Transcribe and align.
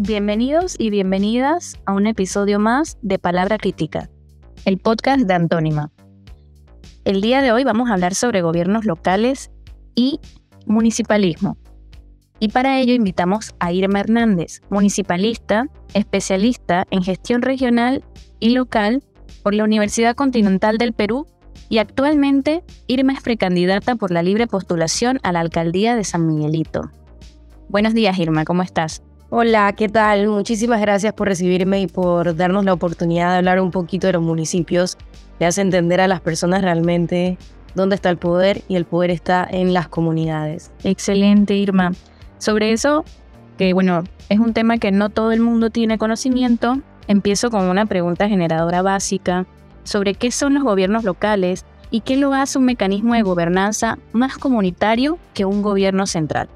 Bienvenidos 0.00 0.76
y 0.78 0.90
bienvenidas 0.90 1.76
a 1.84 1.92
un 1.92 2.06
episodio 2.06 2.60
más 2.60 2.98
de 3.02 3.18
Palabra 3.18 3.58
Crítica, 3.58 4.08
el 4.64 4.78
podcast 4.78 5.22
de 5.22 5.34
Antónima. 5.34 5.90
El 7.04 7.20
día 7.20 7.42
de 7.42 7.50
hoy 7.50 7.64
vamos 7.64 7.90
a 7.90 7.94
hablar 7.94 8.14
sobre 8.14 8.40
gobiernos 8.40 8.84
locales 8.84 9.50
y 9.96 10.20
municipalismo. 10.66 11.58
Y 12.38 12.50
para 12.50 12.78
ello 12.78 12.94
invitamos 12.94 13.56
a 13.58 13.72
Irma 13.72 13.98
Hernández, 13.98 14.60
municipalista, 14.70 15.66
especialista 15.94 16.86
en 16.92 17.02
gestión 17.02 17.42
regional 17.42 18.04
y 18.38 18.50
local 18.50 19.02
por 19.42 19.52
la 19.52 19.64
Universidad 19.64 20.14
Continental 20.14 20.78
del 20.78 20.92
Perú 20.92 21.26
y 21.68 21.78
actualmente 21.78 22.62
Irma 22.86 23.14
es 23.14 23.20
precandidata 23.20 23.96
por 23.96 24.12
la 24.12 24.22
libre 24.22 24.46
postulación 24.46 25.18
a 25.24 25.32
la 25.32 25.40
alcaldía 25.40 25.96
de 25.96 26.04
San 26.04 26.24
Miguelito. 26.24 26.88
Buenos 27.68 27.94
días 27.94 28.16
Irma, 28.16 28.44
¿cómo 28.44 28.62
estás? 28.62 29.02
Hola, 29.30 29.74
¿qué 29.74 29.90
tal? 29.90 30.26
Muchísimas 30.28 30.80
gracias 30.80 31.12
por 31.12 31.28
recibirme 31.28 31.82
y 31.82 31.86
por 31.86 32.34
darnos 32.34 32.64
la 32.64 32.72
oportunidad 32.72 33.32
de 33.32 33.36
hablar 33.36 33.60
un 33.60 33.70
poquito 33.70 34.06
de 34.06 34.14
los 34.14 34.22
municipios. 34.22 34.96
Le 35.38 35.44
hace 35.44 35.60
entender 35.60 36.00
a 36.00 36.08
las 36.08 36.22
personas 36.22 36.62
realmente 36.62 37.36
dónde 37.74 37.94
está 37.94 38.08
el 38.08 38.16
poder 38.16 38.62
y 38.68 38.76
el 38.76 38.86
poder 38.86 39.10
está 39.10 39.46
en 39.50 39.74
las 39.74 39.86
comunidades. 39.86 40.72
Excelente, 40.82 41.54
Irma. 41.54 41.92
Sobre 42.38 42.72
eso, 42.72 43.04
que 43.58 43.74
bueno, 43.74 44.04
es 44.30 44.38
un 44.38 44.54
tema 44.54 44.78
que 44.78 44.92
no 44.92 45.10
todo 45.10 45.30
el 45.32 45.40
mundo 45.40 45.68
tiene 45.68 45.98
conocimiento, 45.98 46.80
empiezo 47.06 47.50
con 47.50 47.64
una 47.64 47.84
pregunta 47.84 48.30
generadora 48.30 48.80
básica 48.80 49.44
sobre 49.82 50.14
qué 50.14 50.30
son 50.30 50.54
los 50.54 50.62
gobiernos 50.62 51.04
locales 51.04 51.66
y 51.90 52.00
qué 52.00 52.16
lo 52.16 52.32
hace 52.32 52.56
un 52.56 52.64
mecanismo 52.64 53.12
de 53.12 53.20
gobernanza 53.20 53.98
más 54.12 54.38
comunitario 54.38 55.18
que 55.34 55.44
un 55.44 55.60
gobierno 55.60 56.06
central. 56.06 56.48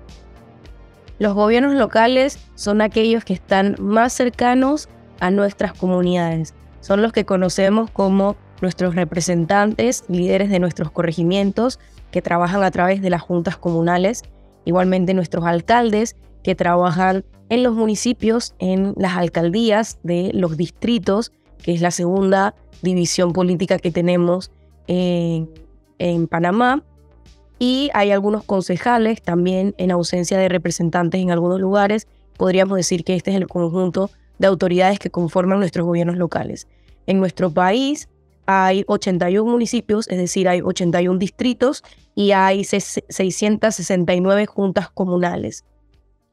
Los 1.23 1.35
gobiernos 1.35 1.77
locales 1.77 2.37
son 2.57 2.81
aquellos 2.81 3.25
que 3.25 3.33
están 3.33 3.77
más 3.79 4.13
cercanos 4.13 4.89
a 5.21 5.31
nuestras 5.31 5.73
comunidades. 5.73 6.53
Son 6.81 7.01
los 7.01 7.13
que 7.13 7.25
conocemos 7.25 7.89
como 7.93 8.35
nuestros 8.61 8.97
representantes, 8.97 10.03
líderes 10.09 10.51
de 10.51 10.59
nuestros 10.59 10.91
corregimientos, 10.91 11.79
que 12.11 12.23
trabajan 12.23 12.65
a 12.65 12.73
través 12.73 13.03
de 13.03 13.11
las 13.11 13.23
juntas 13.23 13.57
comunales. 13.57 14.23
Igualmente 14.65 15.15
nuestros 15.15 15.45
alcaldes, 15.45 16.17
que 16.43 16.57
trabajan 16.57 17.25
en 17.51 17.63
los 17.63 17.75
municipios, 17.77 18.57
en 18.59 18.93
las 18.97 19.17
alcaldías 19.17 20.01
de 20.03 20.33
los 20.35 20.57
distritos, 20.57 21.31
que 21.63 21.73
es 21.73 21.83
la 21.83 21.93
segunda 21.93 22.57
división 22.83 23.33
política 23.33 23.79
que 23.79 23.93
tenemos 23.93 24.51
en, 24.89 25.49
Panamá. 26.29 26.83
Y 27.65 27.91
hay 27.95 28.11
algunos 28.11 28.43
concejales 28.43 29.23
también 29.23 29.77
en 29.79 29.93
ausencia 29.93 30.37
de 30.37 30.49
representantes 30.49 31.21
en 31.21 31.31
algunos 31.31 31.61
lugares. 31.61 32.09
Podríamos 32.37 32.77
decir 32.77 33.05
que 33.05 33.15
este 33.15 33.31
es 33.31 33.37
el 33.37 33.47
conjunto 33.47 34.11
de 34.41 34.49
autoridades 34.49 34.99
que 34.99 35.11
conforman 35.11 35.61
nuestros 35.61 35.87
gobiernos 35.87 36.17
locales. 36.17 36.67
En 37.07 37.21
nuestro 37.21 37.53
país 37.53 38.09
hay 38.47 38.83
81 38.89 39.49
municipios, 39.49 40.09
es 40.09 40.19
decir, 40.19 40.49
hay 40.49 40.61
81 40.61 41.21
distritos 41.21 41.85
y 42.17 42.33
hay 42.33 42.65
669 42.65 44.47
juntas 44.47 44.91
comunales, 44.91 45.65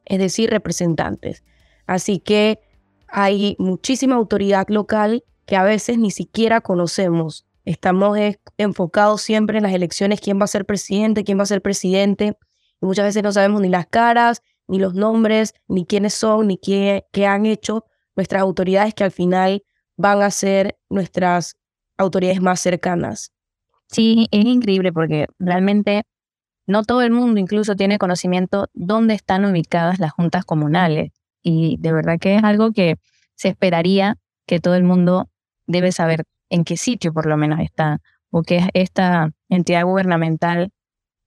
es 0.06 0.18
decir, 0.18 0.50
representantes. 0.50 1.44
Así 1.86 2.18
que 2.18 2.58
hay 3.06 3.54
muchísima 3.60 4.16
autoridad 4.16 4.66
local 4.66 5.22
que 5.46 5.54
a 5.54 5.62
veces 5.62 5.96
ni 5.96 6.10
siquiera 6.10 6.60
conocemos. 6.60 7.46
Estamos 7.64 8.18
enfocados 8.56 9.22
siempre 9.22 9.58
en 9.58 9.64
las 9.64 9.72
elecciones, 9.72 10.20
quién 10.20 10.40
va 10.40 10.44
a 10.44 10.48
ser 10.48 10.64
presidente, 10.64 11.24
quién 11.24 11.38
va 11.38 11.42
a 11.42 11.46
ser 11.46 11.62
presidente. 11.62 12.36
Y 12.80 12.86
muchas 12.86 13.04
veces 13.04 13.22
no 13.22 13.32
sabemos 13.32 13.60
ni 13.60 13.68
las 13.68 13.86
caras, 13.86 14.42
ni 14.66 14.78
los 14.78 14.94
nombres, 14.94 15.54
ni 15.68 15.84
quiénes 15.84 16.14
son, 16.14 16.48
ni 16.48 16.56
qué, 16.56 17.04
qué 17.12 17.26
han 17.26 17.46
hecho 17.46 17.84
nuestras 18.16 18.42
autoridades 18.42 18.94
que 18.94 19.04
al 19.04 19.10
final 19.10 19.62
van 19.96 20.22
a 20.22 20.30
ser 20.30 20.78
nuestras 20.88 21.56
autoridades 21.98 22.40
más 22.40 22.60
cercanas. 22.60 23.32
Sí, 23.88 24.28
es 24.30 24.44
increíble 24.44 24.92
porque 24.92 25.26
realmente 25.38 26.04
no 26.66 26.84
todo 26.84 27.02
el 27.02 27.10
mundo 27.10 27.40
incluso 27.40 27.74
tiene 27.74 27.98
conocimiento 27.98 28.68
dónde 28.72 29.14
están 29.14 29.44
ubicadas 29.44 29.98
las 29.98 30.12
juntas 30.12 30.44
comunales. 30.44 31.10
Y 31.42 31.76
de 31.80 31.92
verdad 31.92 32.18
que 32.20 32.36
es 32.36 32.44
algo 32.44 32.72
que 32.72 32.96
se 33.34 33.48
esperaría 33.48 34.18
que 34.46 34.60
todo 34.60 34.74
el 34.76 34.84
mundo 34.84 35.30
debe 35.66 35.92
saber 35.92 36.24
en 36.50 36.64
qué 36.64 36.76
sitio 36.76 37.12
por 37.12 37.26
lo 37.26 37.36
menos 37.36 37.60
está, 37.60 38.00
o 38.30 38.42
qué 38.42 38.58
es 38.58 38.68
esta 38.74 39.32
entidad 39.48 39.84
gubernamental 39.84 40.70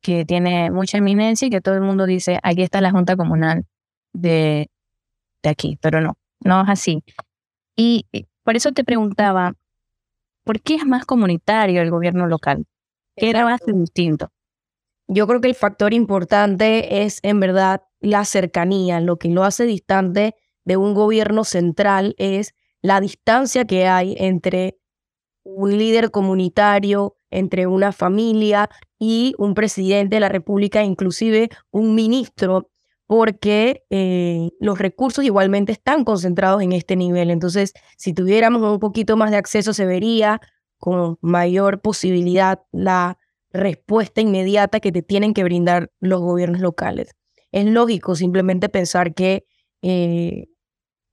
que 0.01 0.25
tiene 0.25 0.69
mucha 0.69 0.97
eminencia 0.97 1.47
y 1.47 1.51
que 1.51 1.61
todo 1.61 1.75
el 1.75 1.81
mundo 1.81 2.05
dice, 2.05 2.39
aquí 2.43 2.61
está 2.61 2.81
la 2.81 2.91
Junta 2.91 3.15
Comunal 3.15 3.65
de, 4.11 4.69
de 5.41 5.49
aquí, 5.49 5.77
pero 5.81 6.01
no, 6.01 6.17
no 6.41 6.61
es 6.63 6.69
así. 6.69 7.03
Y 7.75 8.05
por 8.43 8.55
eso 8.55 8.71
te 8.73 8.83
preguntaba, 8.83 9.53
¿por 10.43 10.61
qué 10.61 10.75
es 10.75 10.85
más 10.85 11.05
comunitario 11.05 11.81
el 11.81 11.89
gobierno 11.89 12.27
local? 12.27 12.65
¿Qué 13.15 13.29
era 13.29 13.45
más 13.45 13.61
distinto? 13.65 14.31
Yo 15.07 15.27
creo 15.27 15.41
que 15.41 15.47
el 15.47 15.55
factor 15.55 15.93
importante 15.93 17.03
es 17.03 17.19
en 17.23 17.39
verdad 17.39 17.83
la 17.99 18.25
cercanía. 18.25 18.99
Lo 18.99 19.17
que 19.17 19.29
lo 19.29 19.43
hace 19.43 19.65
distante 19.65 20.35
de 20.65 20.77
un 20.77 20.93
gobierno 20.93 21.43
central 21.43 22.15
es 22.17 22.55
la 22.81 22.99
distancia 22.99 23.65
que 23.65 23.87
hay 23.87 24.15
entre 24.17 24.77
un 25.43 25.77
líder 25.77 26.11
comunitario, 26.11 27.17
entre 27.29 27.67
una 27.67 27.91
familia 27.91 28.69
y 28.99 29.33
un 29.37 29.53
presidente 29.53 30.15
de 30.15 30.19
la 30.19 30.29
República, 30.29 30.83
inclusive 30.83 31.49
un 31.71 31.95
ministro, 31.95 32.69
porque 33.07 33.83
eh, 33.89 34.51
los 34.59 34.79
recursos 34.79 35.25
igualmente 35.25 35.71
están 35.71 36.03
concentrados 36.05 36.61
en 36.61 36.71
este 36.71 36.95
nivel. 36.95 37.29
Entonces, 37.29 37.73
si 37.97 38.13
tuviéramos 38.13 38.61
un 38.61 38.79
poquito 38.79 39.17
más 39.17 39.31
de 39.31 39.37
acceso, 39.37 39.73
se 39.73 39.85
vería 39.85 40.39
con 40.77 41.17
mayor 41.21 41.81
posibilidad 41.81 42.61
la 42.71 43.17
respuesta 43.51 44.21
inmediata 44.21 44.79
que 44.79 44.91
te 44.91 45.01
tienen 45.01 45.33
que 45.33 45.43
brindar 45.43 45.91
los 45.99 46.21
gobiernos 46.21 46.61
locales. 46.61 47.15
Es 47.51 47.65
lógico 47.65 48.15
simplemente 48.15 48.67
pensar 48.69 49.13
que 49.13 49.45
eh, 49.81 50.47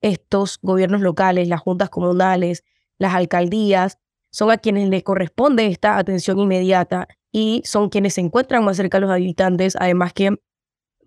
estos 0.00 0.58
gobiernos 0.62 1.02
locales, 1.02 1.48
las 1.48 1.60
juntas 1.60 1.90
comunales, 1.90 2.64
las 2.98 3.14
alcaldías, 3.14 3.98
son 4.30 4.50
a 4.50 4.58
quienes 4.58 4.88
les 4.88 5.02
corresponde 5.02 5.66
esta 5.66 5.98
atención 5.98 6.38
inmediata 6.38 7.08
y 7.32 7.62
son 7.64 7.88
quienes 7.88 8.14
se 8.14 8.20
encuentran 8.20 8.64
más 8.64 8.76
cerca 8.76 8.98
de 8.98 9.02
los 9.02 9.10
habitantes, 9.10 9.76
además 9.78 10.12
que 10.12 10.36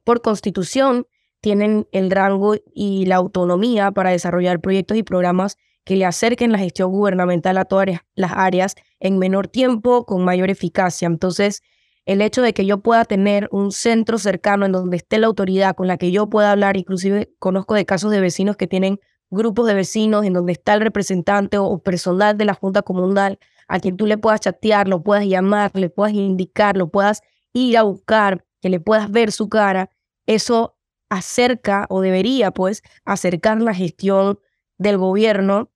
por 0.04 0.22
constitución 0.22 1.08
tienen 1.42 1.88
el 1.92 2.10
rango 2.12 2.56
y 2.74 3.06
la 3.06 3.16
autonomía 3.16 3.92
para 3.92 4.12
desarrollar 4.12 4.62
proyectos 4.62 4.98
y 4.98 5.04
programas 5.04 5.58
que 5.84 5.98
le 5.98 6.06
acerquen 6.06 6.52
la 6.52 6.58
gestión 6.58 6.92
gubernamental 6.92 7.58
a 7.58 7.66
todas 7.66 7.88
las 8.16 8.32
áreas 8.32 8.76
en 9.00 9.20
menor 9.20 9.48
tiempo, 9.50 10.06
con 10.06 10.24
mayor 10.24 10.50
eficacia. 10.50 11.06
Entonces, 11.06 11.62
el 12.06 12.22
hecho 12.22 12.42
de 12.42 12.54
que 12.54 12.66
yo 12.66 12.80
pueda 12.80 13.06
tener 13.06 13.50
un 13.52 13.72
centro 13.72 14.18
cercano 14.18 14.66
en 14.66 14.72
donde 14.72 14.98
esté 14.98 15.18
la 15.18 15.28
autoridad 15.28 15.76
con 15.76 15.88
la 15.88 15.98
que 15.98 16.12
yo 16.12 16.30
pueda 16.30 16.52
hablar, 16.52 16.78
inclusive 16.78 17.34
conozco 17.40 17.76
de 17.76 17.86
casos 17.86 18.12
de 18.12 18.22
vecinos 18.22 18.56
que 18.56 18.68
tienen 18.68 19.00
grupos 19.34 19.68
de 19.68 19.74
vecinos 19.74 20.26
en 20.26 20.34
donde 20.34 20.54
está 20.54 20.74
el 20.74 20.82
representante 20.82 21.58
o 21.58 21.78
personal 21.80 22.38
de 22.38 22.46
la 22.46 22.54
Junta 22.54 22.82
Comunal 22.82 23.40
a 23.68 23.80
quien 23.80 23.98
tú 23.98 24.06
le 24.06 24.18
puedas 24.18 24.42
chatear, 24.42 24.88
lo 24.88 25.04
puedas 25.04 25.26
llamar, 25.26 25.72
le 25.74 25.90
puedas 25.90 26.14
indicar, 26.14 26.78
lo 26.78 26.90
puedas 26.90 27.22
ir 27.54 27.78
a 27.78 27.84
buscar, 27.84 28.46
que 28.62 28.70
le 28.70 28.80
puedas 28.80 29.10
ver 29.12 29.32
su 29.32 29.50
cara, 29.50 29.90
eso 30.26 30.78
acerca 31.10 31.86
o 31.90 32.02
debería 32.02 32.52
pues 32.52 32.82
acercar 33.06 33.62
la 33.62 33.74
gestión 33.74 34.40
del 34.78 34.98
gobierno 34.98 35.72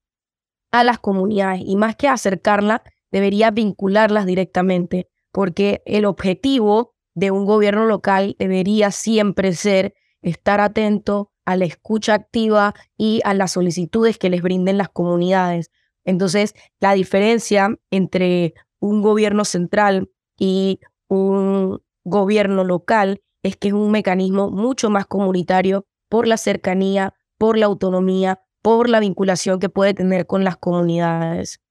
a 0.71 0.83
las 0.83 0.99
comunidades 0.99 1.61
y 1.65 1.75
más 1.75 1.95
que 1.95 2.07
acercarla, 2.07 2.83
debería 3.11 3.51
vincularlas 3.51 4.25
directamente 4.25 5.09
porque 5.31 5.81
el 5.85 6.05
objetivo 6.05 6.95
de 7.13 7.31
un 7.31 7.45
gobierno 7.45 7.85
local 7.85 8.35
debería 8.37 8.91
siempre 8.91 9.53
ser 9.53 9.93
estar 10.21 10.59
atento 10.59 11.31
a 11.47 11.55
la 11.55 11.63
escucha 11.63 12.13
activa 12.13 12.73
y 12.97 13.21
a 13.23 13.33
las 13.33 13.53
solicitudes 13.53 14.17
que 14.17 14.29
les 14.29 14.41
brinden 14.41 14.77
las 14.77 14.89
comunidades. 14.89 15.71
Entonces, 16.03 16.53
la 16.81 16.93
diferencia 16.93 17.69
entre 17.89 18.53
un 18.79 19.01
gobierno 19.01 19.45
central 19.45 20.11
y 20.37 20.81
un 21.07 21.81
gobierno 22.03 22.65
local 22.65 23.21
es 23.43 23.55
que 23.55 23.69
es 23.69 23.73
un 23.73 23.91
mecanismo 23.91 24.51
mucho 24.51 24.89
más 24.89 25.05
comunitario 25.05 25.85
por 26.09 26.27
la 26.27 26.35
cercanía, 26.35 27.13
por 27.37 27.57
la 27.57 27.67
autonomía, 27.67 28.41
por 28.61 28.89
la 28.89 28.99
vinculación 28.99 29.59
que 29.59 29.69
puede 29.69 29.93
tener 29.93 30.27
con 30.27 30.43
las 30.43 30.57
comunidades. 30.57 31.61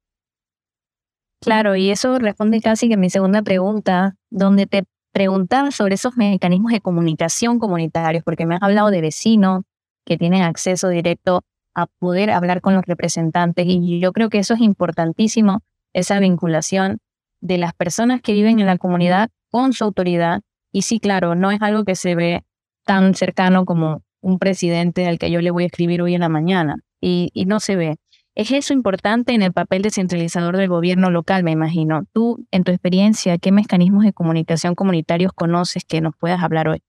Claro, 1.42 1.76
y 1.76 1.90
eso 1.90 2.18
responde 2.18 2.62
casi 2.62 2.88
que 2.88 2.94
a 2.94 2.98
mi 2.98 3.10
segunda 3.10 3.42
pregunta, 3.42 4.16
donde 4.30 4.66
te 4.66 4.84
preguntaba 5.16 5.70
sobre 5.70 5.94
esos 5.94 6.14
mecanismos 6.18 6.72
de 6.72 6.82
comunicación 6.82 7.58
comunitarios, 7.58 8.22
porque 8.22 8.44
me 8.44 8.56
has 8.56 8.62
hablado 8.62 8.90
de 8.90 9.00
vecinos 9.00 9.62
que 10.04 10.18
tienen 10.18 10.42
acceso 10.42 10.90
directo 10.90 11.42
a 11.74 11.86
poder 11.86 12.30
hablar 12.30 12.60
con 12.60 12.74
los 12.74 12.84
representantes 12.84 13.64
y 13.66 13.98
yo 13.98 14.12
creo 14.12 14.28
que 14.28 14.40
eso 14.40 14.52
es 14.52 14.60
importantísimo, 14.60 15.62
esa 15.94 16.18
vinculación 16.18 16.98
de 17.40 17.56
las 17.56 17.72
personas 17.72 18.20
que 18.20 18.34
viven 18.34 18.60
en 18.60 18.66
la 18.66 18.76
comunidad 18.76 19.30
con 19.50 19.72
su 19.72 19.84
autoridad. 19.84 20.42
Y 20.70 20.82
sí, 20.82 21.00
claro, 21.00 21.34
no 21.34 21.50
es 21.50 21.62
algo 21.62 21.86
que 21.86 21.96
se 21.96 22.14
ve 22.14 22.44
tan 22.84 23.14
cercano 23.14 23.64
como 23.64 24.02
un 24.20 24.38
presidente 24.38 25.06
al 25.06 25.18
que 25.18 25.30
yo 25.30 25.40
le 25.40 25.50
voy 25.50 25.62
a 25.62 25.68
escribir 25.68 26.02
hoy 26.02 26.12
en 26.12 26.20
la 26.20 26.28
mañana 26.28 26.80
y, 27.00 27.30
y 27.32 27.46
no 27.46 27.58
se 27.60 27.76
ve. 27.76 27.96
¿Es 28.36 28.50
eso 28.50 28.74
importante 28.74 29.32
en 29.32 29.40
el 29.40 29.54
papel 29.54 29.80
descentralizador 29.80 30.58
del 30.58 30.68
gobierno 30.68 31.10
local, 31.10 31.42
me 31.42 31.52
imagino? 31.52 32.02
Tú, 32.12 32.46
en 32.50 32.64
tu 32.64 32.70
experiencia, 32.70 33.38
¿qué 33.38 33.50
mecanismos 33.50 34.04
de 34.04 34.12
comunicación 34.12 34.74
comunitarios 34.74 35.32
conoces 35.32 35.86
que 35.86 36.02
nos 36.02 36.14
puedas 36.14 36.42
hablar 36.42 36.68
hoy? 36.68 36.82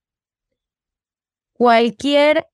Cualquier 1.53 2.47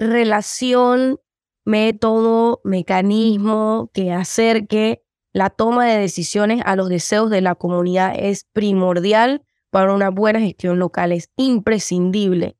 relación, 0.00 1.20
método, 1.64 2.60
mecanismo 2.64 3.88
que 3.94 4.12
acerque 4.12 5.04
la 5.32 5.50
toma 5.50 5.86
de 5.86 6.00
decisiones 6.00 6.60
a 6.66 6.74
los 6.74 6.88
deseos 6.88 7.30
de 7.30 7.42
la 7.42 7.54
comunidad 7.54 8.14
es 8.18 8.46
primordial 8.52 9.42
para 9.70 9.94
una 9.94 10.10
buena 10.10 10.40
gestión 10.40 10.80
local, 10.80 11.12
es 11.12 11.30
imprescindible. 11.36 12.56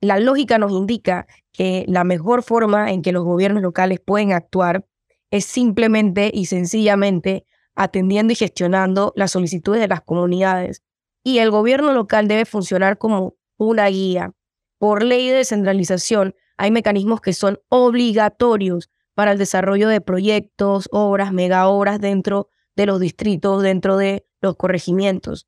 La 0.00 0.20
lógica 0.20 0.58
nos 0.58 0.70
indica 0.70 1.26
que 1.50 1.84
la 1.88 2.04
mejor 2.04 2.44
forma 2.44 2.92
en 2.92 3.02
que 3.02 3.10
los 3.10 3.24
gobiernos 3.24 3.64
locales 3.64 3.98
pueden 3.98 4.32
actuar 4.32 4.86
es 5.30 5.44
simplemente 5.44 6.30
y 6.32 6.46
sencillamente 6.46 7.44
atendiendo 7.74 8.32
y 8.32 8.36
gestionando 8.36 9.12
las 9.16 9.30
solicitudes 9.30 9.80
de 9.80 9.88
las 9.88 10.02
comunidades. 10.02 10.82
Y 11.22 11.38
el 11.38 11.50
gobierno 11.50 11.92
local 11.92 12.26
debe 12.26 12.44
funcionar 12.44 12.98
como 12.98 13.36
una 13.56 13.86
guía. 13.86 14.32
Por 14.78 15.02
ley 15.02 15.28
de 15.28 15.36
descentralización, 15.36 16.34
hay 16.56 16.70
mecanismos 16.70 17.20
que 17.20 17.32
son 17.32 17.60
obligatorios 17.68 18.90
para 19.14 19.32
el 19.32 19.38
desarrollo 19.38 19.88
de 19.88 20.00
proyectos, 20.00 20.88
obras, 20.92 21.32
mega 21.32 21.68
obras 21.68 22.00
dentro 22.00 22.48
de 22.76 22.86
los 22.86 23.00
distritos, 23.00 23.62
dentro 23.62 23.96
de 23.96 24.26
los 24.40 24.56
corregimientos. 24.56 25.46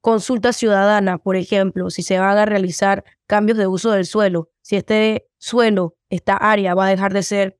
Consulta 0.00 0.52
ciudadana, 0.52 1.18
por 1.18 1.36
ejemplo, 1.36 1.90
si 1.90 2.02
se 2.02 2.18
van 2.18 2.36
a 2.36 2.44
realizar 2.44 3.04
cambios 3.26 3.58
de 3.58 3.68
uso 3.68 3.92
del 3.92 4.06
suelo, 4.06 4.50
si 4.60 4.74
este 4.76 5.28
suelo, 5.38 5.96
esta 6.10 6.36
área 6.36 6.74
va 6.74 6.86
a 6.86 6.90
dejar 6.90 7.12
de 7.12 7.22
ser 7.22 7.58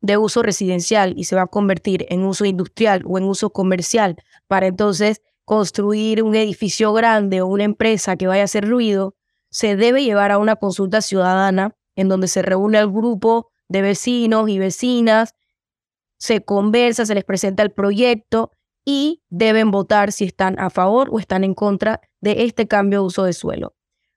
de 0.00 0.16
uso 0.16 0.42
residencial 0.42 1.14
y 1.16 1.24
se 1.24 1.36
va 1.36 1.42
a 1.42 1.46
convertir 1.46 2.06
en 2.08 2.24
uso 2.24 2.44
industrial 2.44 3.02
o 3.06 3.18
en 3.18 3.24
uso 3.24 3.50
comercial 3.50 4.16
para 4.46 4.66
entonces 4.66 5.22
construir 5.44 6.22
un 6.22 6.34
edificio 6.34 6.92
grande 6.92 7.40
o 7.40 7.46
una 7.46 7.64
empresa 7.64 8.16
que 8.16 8.26
vaya 8.26 8.42
a 8.42 8.44
hacer 8.44 8.68
ruido, 8.68 9.14
se 9.50 9.76
debe 9.76 10.04
llevar 10.04 10.30
a 10.30 10.38
una 10.38 10.56
consulta 10.56 11.00
ciudadana 11.00 11.74
en 11.96 12.08
donde 12.08 12.28
se 12.28 12.42
reúne 12.42 12.78
el 12.78 12.90
grupo 12.90 13.50
de 13.68 13.82
vecinos 13.82 14.48
y 14.48 14.58
vecinas, 14.58 15.34
se 16.18 16.44
conversa, 16.44 17.06
se 17.06 17.14
les 17.14 17.24
presenta 17.24 17.62
el 17.62 17.70
proyecto 17.70 18.52
y 18.84 19.22
deben 19.30 19.70
votar 19.70 20.12
si 20.12 20.24
están 20.24 20.58
a 20.58 20.70
favor 20.70 21.08
o 21.10 21.18
están 21.18 21.44
en 21.44 21.54
contra 21.54 22.00
de 22.20 22.44
este 22.44 22.66
cambio 22.66 23.00
de 23.00 23.06
uso 23.06 23.24
de 23.24 23.32
suelo. 23.32 23.74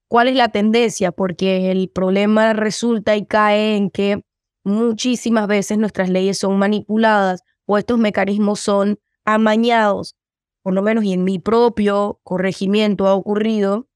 ¿Cuál 0.07 0.27
es 0.27 0.35
la 0.35 0.49
tendencia? 0.49 1.11
Porque 1.11 1.71
el 1.71 1.89
problema 1.89 2.53
resulta 2.53 3.15
y 3.15 3.25
cae 3.25 3.77
en 3.77 3.89
que 3.89 4.23
muchísimas 4.63 5.47
veces 5.47 5.77
nuestras 5.77 6.09
leyes 6.09 6.37
son 6.37 6.57
manipuladas 6.57 7.43
o 7.65 7.77
estos 7.77 7.97
mecanismos 7.97 8.59
son 8.59 8.99
amañados, 9.25 10.15
por 10.61 10.73
lo 10.73 10.81
menos 10.81 11.03
y 11.03 11.13
en 11.13 11.23
mi 11.23 11.39
propio 11.39 12.19
corregimiento 12.23 13.07
ha 13.07 13.13
ocurrido 13.13 13.87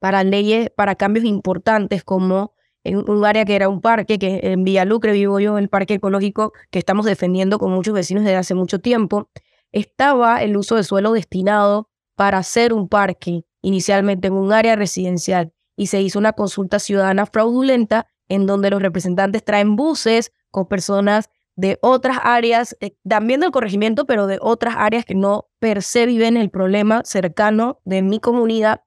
para 0.00 0.22
leyes, 0.22 0.70
para 0.70 0.94
cambios 0.96 1.24
importantes 1.24 2.04
como 2.04 2.54
en 2.84 3.08
un 3.10 3.24
área 3.24 3.44
que 3.44 3.56
era 3.56 3.68
un 3.68 3.80
parque, 3.80 4.18
que 4.18 4.40
en 4.42 4.62
Villalucre 4.62 5.12
vivo 5.12 5.40
yo, 5.40 5.56
el 5.56 5.70
parque 5.70 5.94
ecológico 5.94 6.52
que 6.70 6.78
estamos 6.78 7.06
defendiendo 7.06 7.58
con 7.58 7.72
muchos 7.72 7.94
vecinos 7.94 8.24
desde 8.24 8.36
hace 8.36 8.54
mucho 8.54 8.78
tiempo, 8.78 9.30
estaba 9.72 10.42
el 10.42 10.56
uso 10.56 10.76
de 10.76 10.84
suelo 10.84 11.12
destinado 11.12 11.88
para 12.14 12.38
hacer 12.38 12.72
un 12.72 12.88
parque 12.88 13.44
inicialmente 13.62 14.28
en 14.28 14.34
un 14.34 14.52
área 14.52 14.76
residencial 14.76 15.52
y 15.76 15.86
se 15.86 16.02
hizo 16.02 16.18
una 16.18 16.34
consulta 16.34 16.78
ciudadana 16.78 17.26
fraudulenta 17.26 18.06
en 18.28 18.46
donde 18.46 18.70
los 18.70 18.82
representantes 18.82 19.44
traen 19.44 19.76
buses 19.76 20.32
con 20.50 20.66
personas 20.66 21.30
de 21.56 21.78
otras 21.82 22.18
áreas, 22.22 22.76
eh, 22.80 22.96
también 23.08 23.40
del 23.40 23.50
corregimiento, 23.50 24.06
pero 24.06 24.26
de 24.26 24.38
otras 24.40 24.74
áreas 24.76 25.04
que 25.04 25.14
no 25.14 25.48
per 25.60 25.82
se 25.82 26.06
viven 26.06 26.36
el 26.36 26.50
problema 26.50 27.02
cercano 27.04 27.80
de 27.84 28.02
mi 28.02 28.18
comunidad. 28.18 28.82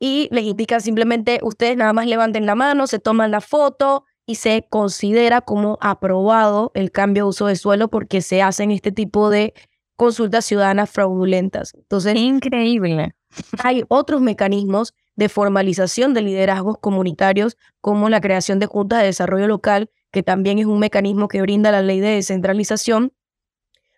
Y 0.00 0.28
les 0.32 0.44
indican 0.44 0.80
simplemente 0.80 1.40
ustedes 1.42 1.76
nada 1.76 1.92
más 1.92 2.06
levanten 2.06 2.46
la 2.46 2.54
mano, 2.54 2.86
se 2.86 2.98
toman 2.98 3.30
la 3.30 3.40
foto 3.40 4.04
y 4.26 4.36
se 4.36 4.66
considera 4.70 5.42
como 5.42 5.78
aprobado 5.80 6.72
el 6.74 6.90
cambio 6.90 7.24
de 7.24 7.28
uso 7.28 7.46
de 7.46 7.56
suelo 7.56 7.88
porque 7.88 8.22
se 8.22 8.42
hacen 8.42 8.70
este 8.70 8.90
tipo 8.92 9.30
de 9.30 9.54
consultas 9.96 10.44
ciudadanas 10.44 10.90
fraudulentas. 10.90 11.74
Entonces, 11.74 12.16
increíble. 12.16 13.14
Hay 13.62 13.84
otros 13.88 14.20
mecanismos 14.20 14.94
de 15.16 15.28
formalización 15.28 16.14
de 16.14 16.22
liderazgos 16.22 16.78
comunitarios 16.78 17.56
como 17.80 18.08
la 18.08 18.20
creación 18.20 18.58
de 18.58 18.66
juntas 18.66 19.00
de 19.00 19.06
desarrollo 19.06 19.46
local, 19.46 19.90
que 20.10 20.22
también 20.22 20.58
es 20.58 20.66
un 20.66 20.78
mecanismo 20.78 21.28
que 21.28 21.42
brinda 21.42 21.72
la 21.72 21.82
ley 21.82 22.00
de 22.00 22.10
descentralización 22.10 23.12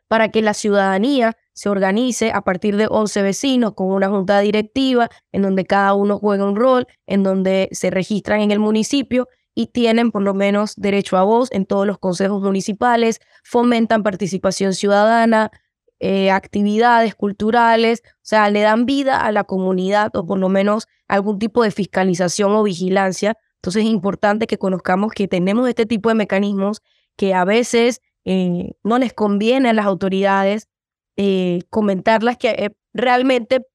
para 0.08 0.31
que 0.31 0.43
la 0.43 0.54
ciudadanía 0.54 1.37
se 1.52 1.69
organice 1.69 2.31
a 2.32 2.42
partir 2.42 2.76
de 2.76 2.87
11 2.88 3.22
vecinos 3.22 3.75
con 3.75 3.88
una 3.88 4.08
junta 4.08 4.38
directiva 4.40 5.08
en 5.32 5.42
donde 5.42 5.64
cada 5.64 5.94
uno 5.94 6.19
juega 6.19 6.44
un 6.44 6.56
rol, 6.56 6.87
en 7.06 7.22
donde 7.22 7.69
se 7.72 7.90
registran 7.90 8.40
en 8.40 8.50
el 8.50 8.58
municipio 8.58 9.28
y 9.54 9.69
tienen 9.69 10.12
por 10.12 10.22
lo 10.22 10.34
menos 10.34 10.75
derecho 10.76 11.16
a 11.16 11.25
voz 11.25 11.50
en 11.50 11.64
todos 11.64 11.87
los 11.87 11.99
consejos 11.99 12.42
municipales, 12.42 13.20
fomentan 13.42 14.02
participación 14.02 14.75
ciudadana, 14.75 15.50
eh, 16.00 16.31
actividades 16.31 17.14
culturales, 17.14 18.02
o 18.06 18.19
sea, 18.22 18.50
le 18.50 18.60
dan 18.60 18.87
vida 18.87 19.20
a 19.20 19.32
la 19.32 19.44
comunidad 19.44 20.14
o 20.16 20.26
por 20.26 20.38
lo 20.38 20.48
menos 20.48 20.88
algún 21.08 21.38
tipo 21.38 21.62
de 21.62 21.70
fiscalización 21.70 22.52
o 22.52 22.62
vigilancia. 22.62 23.37
Entonces 23.56 23.84
es 23.84 23.90
importante 23.90 24.46
que 24.46 24.58
conozcamos 24.58 25.12
que 25.12 25.28
tenemos 25.28 25.69
este 25.69 25.87
tipo 25.87 26.08
de 26.08 26.14
mecanismos 26.14 26.82
que 27.16 27.34
a 27.34 27.44
veces 27.44 28.00
eh, 28.25 28.72
no 28.82 28.98
les 28.98 29.12
conviene 29.12 29.70
a 29.70 29.72
las 29.72 29.87
autoridades 29.87 30.69
eh, 31.16 31.60
comentarlas 31.70 32.37
que 32.37 32.50
eh, 32.50 32.76
realmente 32.92 33.66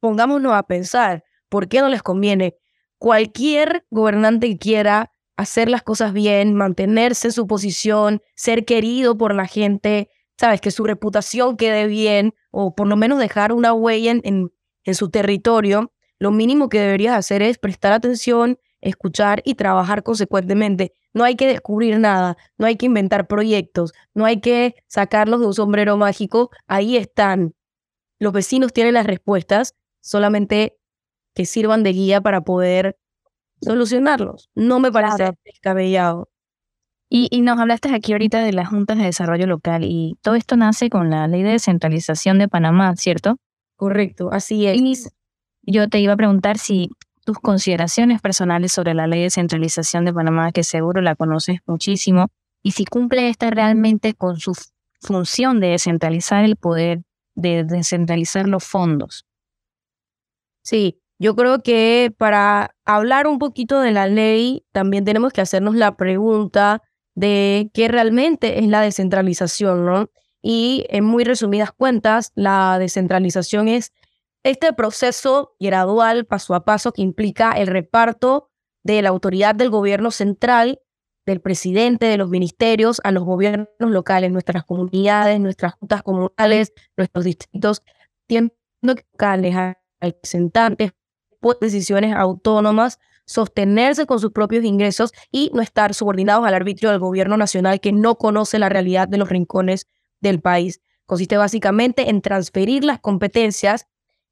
pongámonos 0.00 0.52
a 0.52 0.64
pensar, 0.64 1.24
¿por 1.48 1.68
qué 1.68 1.80
no 1.80 1.88
les 1.88 2.02
conviene? 2.02 2.56
Cualquier 2.98 3.86
gobernante 3.90 4.48
que 4.48 4.58
quiera 4.58 5.12
hacer 5.36 5.70
las 5.70 5.82
cosas 5.82 6.12
bien, 6.12 6.54
mantenerse 6.54 7.28
en 7.28 7.32
su 7.32 7.46
posición, 7.46 8.20
ser 8.34 8.64
querido 8.64 9.16
por 9.16 9.34
la 9.34 9.46
gente, 9.46 10.10
sabes, 10.38 10.60
que 10.60 10.70
su 10.70 10.84
reputación 10.84 11.56
quede 11.56 11.86
bien 11.86 12.34
o 12.50 12.74
por 12.74 12.86
lo 12.86 12.96
menos 12.96 13.18
dejar 13.18 13.52
una 13.52 13.72
huella 13.72 14.12
en, 14.12 14.52
en 14.84 14.94
su 14.94 15.10
territorio, 15.10 15.92
lo 16.18 16.30
mínimo 16.30 16.68
que 16.68 16.80
deberías 16.80 17.16
hacer 17.16 17.42
es 17.42 17.58
prestar 17.58 17.92
atención, 17.92 18.58
escuchar 18.80 19.42
y 19.44 19.54
trabajar 19.54 20.02
consecuentemente. 20.02 20.92
No 21.12 21.24
hay 21.24 21.36
que 21.36 21.46
descubrir 21.46 21.98
nada, 21.98 22.36
no 22.58 22.66
hay 22.66 22.76
que 22.76 22.86
inventar 22.86 23.26
proyectos, 23.26 23.92
no 24.14 24.24
hay 24.24 24.40
que 24.40 24.74
sacarlos 24.86 25.40
de 25.40 25.46
un 25.46 25.54
sombrero 25.54 25.96
mágico. 25.96 26.50
Ahí 26.66 26.96
están. 26.96 27.54
Los 28.18 28.32
vecinos 28.32 28.72
tienen 28.72 28.94
las 28.94 29.06
respuestas, 29.06 29.74
solamente 30.00 30.76
que 31.34 31.46
sirvan 31.46 31.82
de 31.82 31.92
guía 31.92 32.20
para 32.20 32.40
poder 32.42 32.98
solucionarlos. 33.60 34.50
No 34.54 34.80
me 34.80 34.90
parece 34.90 35.32
descabellado. 35.44 36.28
Y, 37.10 37.28
y, 37.30 37.40
nos 37.40 37.58
hablaste 37.58 37.94
aquí 37.94 38.12
ahorita 38.12 38.40
de 38.40 38.52
las 38.52 38.68
juntas 38.68 38.98
de 38.98 39.04
desarrollo 39.04 39.46
local 39.46 39.82
y 39.82 40.18
todo 40.20 40.34
esto 40.34 40.56
nace 40.56 40.90
con 40.90 41.08
la 41.08 41.26
ley 41.26 41.42
de 41.42 41.52
descentralización 41.52 42.38
de 42.38 42.48
Panamá, 42.48 42.94
¿cierto? 42.96 43.36
Correcto, 43.76 44.30
así 44.32 44.66
es. 44.66 45.10
yo 45.62 45.88
te 45.88 46.00
iba 46.00 46.12
a 46.12 46.16
preguntar 46.16 46.58
si 46.58 46.90
tus 47.24 47.38
consideraciones 47.38 48.20
personales 48.20 48.72
sobre 48.72 48.92
la 48.92 49.06
ley 49.06 49.22
de 49.22 49.30
centralización 49.30 50.04
de 50.04 50.12
Panamá, 50.12 50.50
que 50.50 50.64
seguro 50.64 51.00
la 51.00 51.14
conoces 51.14 51.60
muchísimo, 51.66 52.28
y 52.62 52.72
si 52.72 52.84
cumple 52.84 53.28
esta 53.28 53.50
realmente 53.50 54.14
con 54.14 54.38
su 54.38 54.52
función 55.00 55.60
de 55.60 55.68
descentralizar 55.68 56.44
el 56.44 56.56
poder, 56.56 57.02
de 57.34 57.64
descentralizar 57.64 58.48
los 58.48 58.64
fondos. 58.64 59.26
Sí, 60.62 61.00
yo 61.18 61.36
creo 61.36 61.62
que 61.62 62.12
para 62.16 62.74
hablar 62.84 63.26
un 63.26 63.38
poquito 63.38 63.80
de 63.80 63.92
la 63.92 64.06
ley, 64.06 64.64
también 64.72 65.04
tenemos 65.04 65.32
que 65.32 65.40
hacernos 65.40 65.74
la 65.74 65.96
pregunta 65.96 66.82
de 67.18 67.68
qué 67.74 67.88
realmente 67.88 68.60
es 68.60 68.68
la 68.68 68.80
descentralización, 68.80 69.84
¿no? 69.84 70.08
Y 70.40 70.86
en 70.88 71.04
muy 71.04 71.24
resumidas 71.24 71.72
cuentas, 71.72 72.30
la 72.36 72.78
descentralización 72.78 73.66
es 73.66 73.92
este 74.44 74.72
proceso 74.72 75.56
gradual, 75.58 76.26
paso 76.26 76.54
a 76.54 76.64
paso, 76.64 76.92
que 76.92 77.02
implica 77.02 77.50
el 77.52 77.66
reparto 77.66 78.50
de 78.84 79.02
la 79.02 79.08
autoridad 79.08 79.56
del 79.56 79.68
gobierno 79.68 80.12
central, 80.12 80.80
del 81.26 81.40
presidente, 81.40 82.06
de 82.06 82.18
los 82.18 82.30
ministerios, 82.30 83.00
a 83.02 83.10
los 83.10 83.24
gobiernos 83.24 83.68
locales, 83.80 84.30
nuestras 84.30 84.64
comunidades, 84.64 85.40
nuestras 85.40 85.72
juntas 85.74 86.04
comunales, 86.04 86.72
nuestros 86.96 87.24
distritos, 87.24 87.82
tienen 88.28 88.52
locales, 88.80 89.56
representantes, 90.00 90.92
decisiones 91.60 92.14
autónomas, 92.14 93.00
sostenerse 93.28 94.06
con 94.06 94.18
sus 94.18 94.32
propios 94.32 94.64
ingresos 94.64 95.12
y 95.30 95.50
no 95.54 95.60
estar 95.60 95.94
subordinados 95.94 96.46
al 96.46 96.54
arbitrio 96.54 96.90
del 96.90 96.98
gobierno 96.98 97.36
nacional 97.36 97.78
que 97.78 97.92
no 97.92 98.16
conoce 98.16 98.58
la 98.58 98.70
realidad 98.70 99.06
de 99.06 99.18
los 99.18 99.28
rincones 99.28 99.86
del 100.20 100.40
país. 100.40 100.80
Consiste 101.06 101.36
básicamente 101.36 102.08
en 102.08 102.22
transferir 102.22 102.84
las 102.84 103.00
competencias 103.00 103.86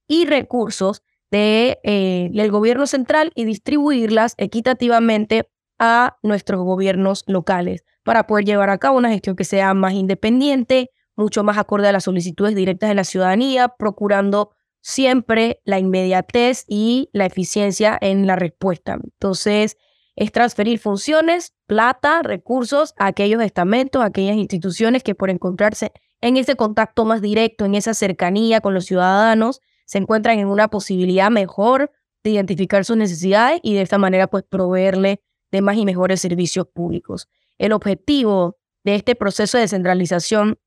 y 0.09 0.25
recursos 0.25 1.03
de, 1.31 1.79
eh, 1.85 2.31
del 2.33 2.51
gobierno 2.51 2.87
central 2.87 3.33
y 3.35 3.45
distribuirlas 3.45 4.35
equitativamente 4.39 5.49
a 5.79 6.17
nuestros 6.23 6.63
gobiernos 6.63 7.23
locales 7.27 7.85
para 8.03 8.27
poder 8.27 8.47
llevar 8.47 8.71
a 8.71 8.79
cabo 8.79 8.97
una 8.97 9.11
gestión 9.11 9.37
que 9.37 9.45
sea 9.45 9.75
más 9.75 9.93
independiente, 9.93 10.91
mucho 11.17 11.45
más 11.45 11.59
acorde 11.59 11.89
a 11.89 11.93
las 11.93 12.05
solicitudes 12.05 12.55
directas 12.55 12.89
de 12.89 12.95
la 12.95 13.05
ciudadanía, 13.05 13.69
procurando 13.69 14.53
siempre 14.87 15.61
la 15.65 15.81
inmediatez 15.81 16.65
y 16.69 17.11
la 17.13 17.27
eficiencia 17.27 17.99
en 18.01 18.29
la 18.29 18.37
respuesta. 18.37 19.01
Entonces, 19.03 19.77
es 20.15 20.31
transferir 20.31 20.79
funciones, 20.79 21.55
plata, 21.67 22.23
recursos 22.23 22.95
a 22.97 23.07
aquellos 23.07 23.43
estamentos, 23.43 24.01
a 24.01 24.05
aquellas 24.05 24.37
instituciones 24.37 25.03
que 25.03 25.17
por 25.17 25.29
encontrarse 25.29 25.91
en 26.21 26.37
ese 26.37 26.55
contacto 26.55 27.05
más 27.05 27.21
directo, 27.21 27.65
en 27.65 27.75
esa 27.75 27.95
cercanía 27.95 28.61
con 28.61 28.75
los 28.75 28.87
ciudadanos, 28.87 29.61
se 29.87 29.99
encuentran 29.99 30.39
en 30.39 30.47
una 30.47 30.69
posibilidad 30.69 31.33
mejor 31.33 31.91
de 32.23 32.31
identificar 32.31 32.85
sus 32.85 32.97
necesidades 32.97 33.59
y 33.65 33.75
de 33.75 33.83
esta 33.83 33.99
manera 33.99 34.29
pues 34.29 34.45
proveerle 34.45 35.21
de 35.51 35.63
más 35.63 35.77
y 35.77 35.85
mejores 35.85 36.21
servicios 36.21 36.69
públicos. 36.73 37.29
El 37.59 37.73
objetivo 37.73 38.57
de 38.85 38.95
este 38.95 39.17
proceso 39.17 39.59
de 39.59 39.63
descentralización 39.63 40.61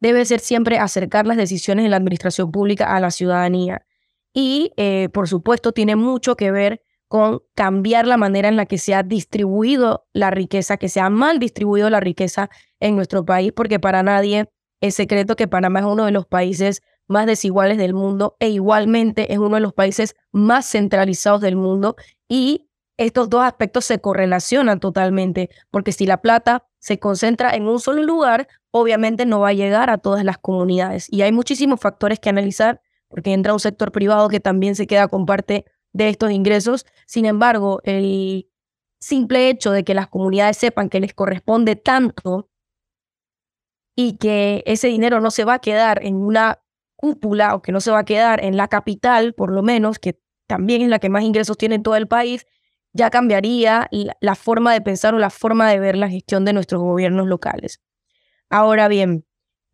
debe 0.00 0.24
ser 0.24 0.40
siempre 0.40 0.78
acercar 0.78 1.26
las 1.26 1.36
decisiones 1.36 1.84
de 1.84 1.90
la 1.90 1.96
administración 1.96 2.50
pública 2.50 2.94
a 2.96 3.00
la 3.00 3.10
ciudadanía. 3.10 3.86
Y, 4.32 4.72
eh, 4.76 5.08
por 5.12 5.28
supuesto, 5.28 5.72
tiene 5.72 5.96
mucho 5.96 6.36
que 6.36 6.50
ver 6.50 6.82
con 7.08 7.42
cambiar 7.54 8.06
la 8.06 8.16
manera 8.16 8.48
en 8.48 8.56
la 8.56 8.66
que 8.66 8.78
se 8.78 8.94
ha 8.94 9.02
distribuido 9.02 10.06
la 10.12 10.30
riqueza, 10.30 10.76
que 10.76 10.88
se 10.88 11.00
ha 11.00 11.10
mal 11.10 11.40
distribuido 11.40 11.90
la 11.90 11.98
riqueza 12.00 12.50
en 12.78 12.94
nuestro 12.94 13.24
país, 13.24 13.52
porque 13.52 13.80
para 13.80 14.02
nadie 14.02 14.48
es 14.80 14.94
secreto 14.94 15.36
que 15.36 15.48
Panamá 15.48 15.80
es 15.80 15.86
uno 15.86 16.04
de 16.04 16.12
los 16.12 16.26
países 16.26 16.82
más 17.08 17.26
desiguales 17.26 17.76
del 17.76 17.92
mundo 17.92 18.36
e 18.38 18.50
igualmente 18.50 19.32
es 19.32 19.38
uno 19.40 19.56
de 19.56 19.60
los 19.60 19.74
países 19.74 20.14
más 20.30 20.70
centralizados 20.70 21.40
del 21.40 21.56
mundo 21.56 21.96
y 22.28 22.69
estos 23.00 23.30
dos 23.30 23.42
aspectos 23.42 23.86
se 23.86 23.98
correlacionan 23.98 24.78
totalmente, 24.78 25.48
porque 25.70 25.90
si 25.90 26.04
la 26.04 26.20
plata 26.20 26.66
se 26.78 26.98
concentra 26.98 27.54
en 27.54 27.66
un 27.66 27.80
solo 27.80 28.02
lugar, 28.02 28.46
obviamente 28.72 29.24
no 29.24 29.40
va 29.40 29.48
a 29.48 29.54
llegar 29.54 29.88
a 29.88 29.96
todas 29.96 30.22
las 30.22 30.36
comunidades. 30.36 31.06
Y 31.10 31.22
hay 31.22 31.32
muchísimos 31.32 31.80
factores 31.80 32.20
que 32.20 32.28
analizar, 32.28 32.82
porque 33.08 33.32
entra 33.32 33.54
un 33.54 33.60
sector 33.60 33.90
privado 33.90 34.28
que 34.28 34.38
también 34.38 34.76
se 34.76 34.86
queda 34.86 35.08
con 35.08 35.24
parte 35.24 35.64
de 35.94 36.10
estos 36.10 36.30
ingresos. 36.30 36.84
Sin 37.06 37.24
embargo, 37.24 37.80
el 37.84 38.50
simple 39.00 39.48
hecho 39.48 39.70
de 39.72 39.82
que 39.82 39.94
las 39.94 40.08
comunidades 40.08 40.58
sepan 40.58 40.90
que 40.90 41.00
les 41.00 41.14
corresponde 41.14 41.76
tanto 41.76 42.50
y 43.96 44.18
que 44.18 44.62
ese 44.66 44.88
dinero 44.88 45.22
no 45.22 45.30
se 45.30 45.44
va 45.44 45.54
a 45.54 45.58
quedar 45.60 46.04
en 46.04 46.16
una 46.16 46.62
cúpula 46.96 47.54
o 47.54 47.62
que 47.62 47.72
no 47.72 47.80
se 47.80 47.90
va 47.90 48.00
a 48.00 48.04
quedar 48.04 48.44
en 48.44 48.58
la 48.58 48.68
capital, 48.68 49.32
por 49.32 49.50
lo 49.50 49.62
menos, 49.62 49.98
que 49.98 50.20
también 50.46 50.82
es 50.82 50.88
la 50.90 50.98
que 50.98 51.08
más 51.08 51.24
ingresos 51.24 51.56
tiene 51.56 51.76
en 51.76 51.82
todo 51.82 51.96
el 51.96 52.06
país, 52.06 52.46
ya 52.92 53.10
cambiaría 53.10 53.88
la 54.20 54.34
forma 54.34 54.72
de 54.72 54.80
pensar 54.80 55.14
o 55.14 55.18
la 55.18 55.30
forma 55.30 55.70
de 55.70 55.78
ver 55.78 55.96
la 55.96 56.08
gestión 56.08 56.44
de 56.44 56.52
nuestros 56.52 56.80
gobiernos 56.80 57.26
locales. 57.26 57.80
Ahora 58.48 58.88
bien, 58.88 59.24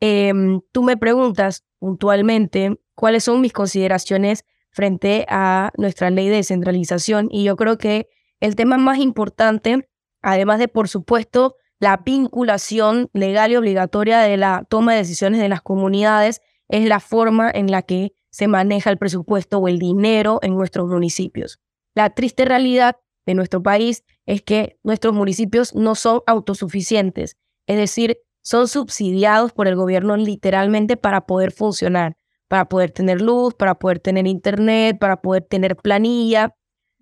em, 0.01 0.61
tú 0.73 0.83
me 0.83 0.97
preguntas 0.97 1.65
puntualmente 1.79 2.79
cuáles 2.95 3.25
son 3.25 3.41
mis 3.41 3.53
consideraciones 3.53 4.45
frente 4.71 5.25
a 5.29 5.73
nuestra 5.79 6.11
ley 6.11 6.29
de 6.29 6.37
descentralización 6.37 7.29
y 7.31 7.45
yo 7.45 7.57
creo 7.57 7.79
que 7.79 8.09
el 8.41 8.57
tema 8.57 8.77
más 8.77 8.99
importante, 8.99 9.89
además 10.21 10.59
de, 10.59 10.69
por 10.69 10.89
supuesto, 10.89 11.57
la 11.79 11.99
vinculación 11.99 13.09
legal 13.15 13.51
y 13.53 13.57
obligatoria 13.57 14.21
de 14.21 14.37
la 14.37 14.67
toma 14.69 14.93
de 14.93 14.99
decisiones 14.99 15.41
de 15.41 15.49
las 15.49 15.63
comunidades, 15.63 16.43
es 16.69 16.87
la 16.87 17.01
forma 17.01 17.51
en 17.51 17.71
la 17.71 17.83
que 17.83 18.13
se 18.31 18.49
maneja 18.49 18.91
el 18.91 18.99
presupuesto 18.99 19.59
o 19.59 19.69
el 19.69 19.79
dinero 19.79 20.39
en 20.43 20.55
nuestros 20.55 20.89
municipios. 20.89 21.59
La 21.95 22.11
triste 22.11 22.45
realidad 22.45 22.97
de 23.27 23.35
nuestro 23.35 23.63
país 23.63 24.05
es 24.25 24.43
que 24.43 24.79
nuestros 24.83 25.13
municipios 25.13 25.75
no 25.75 25.95
son 25.95 26.23
autosuficientes, 26.27 27.37
es 27.67 27.77
decir, 27.77 28.19
son 28.43 28.69
subsidiados 28.69 29.53
por 29.53 29.67
el 29.67 29.75
gobierno 29.75 30.17
literalmente 30.17 30.97
para 30.97 31.27
poder 31.27 31.51
funcionar, 31.51 32.17
para 32.49 32.69
poder 32.69 32.93
tener 32.93 33.21
luz, 33.21 33.55
para 33.55 33.75
poder 33.75 33.99
tener 33.99 34.27
internet, 34.29 34.99
para 35.01 35.21
poder 35.21 35.43
tener 35.43 35.77
planilla. 35.77 36.55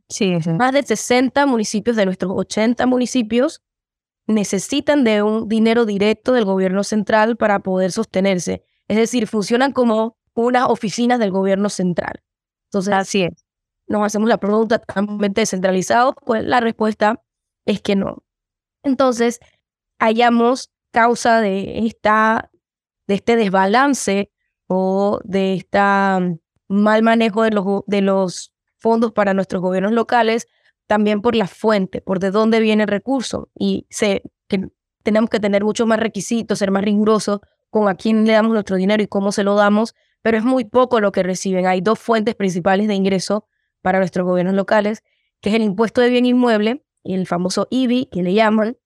Sí, 0.08 0.36
Más 0.58 0.72
de 0.72 0.82
60 0.82 1.44
municipios 1.46 1.96
de 1.96 2.06
nuestros 2.06 2.32
80 2.34 2.86
municipios 2.86 3.62
necesitan 4.26 5.04
de 5.04 5.22
un 5.22 5.48
dinero 5.48 5.84
directo 5.84 6.32
del 6.32 6.46
gobierno 6.46 6.82
central 6.82 7.36
para 7.36 7.60
poder 7.60 7.92
sostenerse. 7.92 8.62
Es 8.88 8.96
decir, 8.96 9.26
funcionan 9.26 9.72
como 9.72 10.16
unas 10.34 10.68
oficinas 10.68 11.18
del 11.18 11.30
gobierno 11.30 11.68
central. 11.68 12.22
Entonces, 12.68 12.94
así 12.94 13.22
es. 13.24 13.43
Nos 13.86 14.02
hacemos 14.04 14.28
la 14.28 14.38
pregunta, 14.38 14.78
¿totalmente 14.78 15.42
descentralizado? 15.42 16.14
Pues 16.24 16.44
la 16.44 16.60
respuesta 16.60 17.22
es 17.66 17.80
que 17.80 17.96
no. 17.96 18.24
Entonces, 18.82 19.40
hallamos 19.98 20.70
causa 20.90 21.40
de, 21.40 21.86
esta, 21.86 22.50
de 23.06 23.14
este 23.14 23.36
desbalance 23.36 24.30
o 24.66 25.20
de 25.24 25.54
este 25.54 25.78
mal 26.68 27.02
manejo 27.02 27.42
de 27.42 27.50
los, 27.50 27.82
de 27.86 28.00
los 28.00 28.52
fondos 28.78 29.12
para 29.12 29.34
nuestros 29.34 29.60
gobiernos 29.60 29.92
locales, 29.92 30.46
también 30.86 31.22
por 31.22 31.34
la 31.34 31.46
fuente, 31.46 32.00
por 32.00 32.20
de 32.20 32.30
dónde 32.30 32.60
viene 32.60 32.84
el 32.84 32.88
recurso. 32.88 33.50
Y 33.54 33.86
sé 33.90 34.22
que 34.48 34.68
tenemos 35.02 35.30
que 35.30 35.40
tener 35.40 35.64
muchos 35.64 35.86
más 35.86 35.98
requisitos, 35.98 36.58
ser 36.58 36.70
más 36.70 36.84
rigurosos 36.84 37.40
con 37.70 37.88
a 37.88 37.94
quién 37.94 38.26
le 38.26 38.32
damos 38.32 38.52
nuestro 38.52 38.76
dinero 38.76 39.02
y 39.02 39.08
cómo 39.08 39.32
se 39.32 39.42
lo 39.42 39.54
damos, 39.54 39.94
pero 40.22 40.38
es 40.38 40.44
muy 40.44 40.64
poco 40.64 41.00
lo 41.00 41.12
que 41.12 41.22
reciben. 41.22 41.66
Hay 41.66 41.80
dos 41.80 41.98
fuentes 41.98 42.34
principales 42.34 42.88
de 42.88 42.94
ingreso 42.94 43.46
para 43.84 43.98
nuestros 43.98 44.24
gobiernos 44.24 44.54
locales, 44.54 45.04
que 45.42 45.50
es 45.50 45.56
el 45.56 45.62
impuesto 45.62 46.00
de 46.00 46.08
bien 46.08 46.24
inmueble, 46.24 46.82
el 47.04 47.26
famoso 47.26 47.68
IBI, 47.68 48.06
que 48.06 48.22
le 48.22 48.32
llaman, 48.32 48.78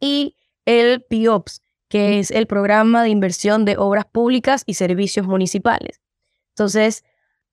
y 0.00 0.34
el 0.64 1.04
PIOPS, 1.04 1.62
que 1.88 2.18
es 2.18 2.32
el 2.32 2.48
programa 2.48 3.04
de 3.04 3.10
inversión 3.10 3.64
de 3.64 3.76
obras 3.78 4.04
públicas 4.04 4.64
y 4.66 4.74
servicios 4.74 5.28
municipales. 5.28 6.02
Entonces, 6.48 7.04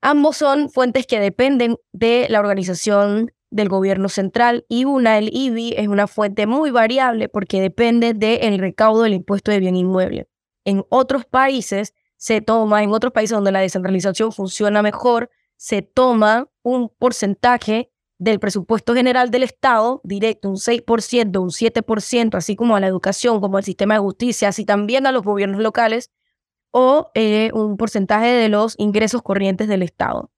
ambos 0.02 0.38
son 0.38 0.72
fuentes 0.72 1.06
que 1.06 1.20
dependen 1.20 1.78
de 1.92 2.26
la 2.28 2.40
organización 2.40 3.32
del 3.52 3.70
gobierno 3.70 4.10
central 4.10 4.66
y 4.68 4.86
una, 4.86 5.20
el 5.20 5.30
IBI, 5.32 5.76
es 5.78 5.88
una 5.88 6.08
fuente 6.08 6.48
muy 6.48 6.72
variable 6.72 7.30
porque 7.30 7.62
depende 7.62 8.16
del 8.16 8.58
recaudo 8.58 9.04
del 9.04 9.14
impuesto 9.14 9.52
de 9.52 9.60
bien 9.60 9.76
inmueble. 9.76 10.28
En 10.66 10.84
otros 10.90 11.26
países 11.26 11.94
se 12.18 12.42
toma, 12.42 12.82
en 12.82 12.90
otros 12.92 13.14
países 13.14 13.36
donde 13.36 13.52
la 13.52 13.60
descentralización 13.60 14.32
funciona 14.32 14.82
mejor, 14.82 15.30
se 15.64 15.82
toma 15.82 16.50
un 16.62 16.90
porcentaje 16.90 17.90
del 18.18 18.42
presupuesto 18.42 18.94
general 18.94 19.32
del 19.32 19.44
Estado, 19.44 20.02
directo, 20.04 20.50
un 20.50 20.58
6%, 20.58 21.42
un 21.42 21.52
7%, 21.52 22.36
así 22.36 22.58
como 22.58 22.76
a 22.76 22.82
la 22.82 22.88
educación, 22.88 23.40
como 23.40 23.56
al 23.56 23.64
sistema 23.64 23.94
de 23.94 24.02
justicia, 24.02 24.50
así 24.50 24.66
también 24.66 25.08
a 25.08 25.14
los 25.14 25.24
gobiernos 25.24 25.62
locales, 25.62 26.12
o 26.72 27.12
eh, 27.14 27.50
un 27.54 27.78
porcentaje 27.78 28.28
de 28.28 28.50
los 28.50 28.76
ingresos 28.78 29.22
corrientes 29.22 29.70
del 29.70 29.84
Estado. 29.84 30.34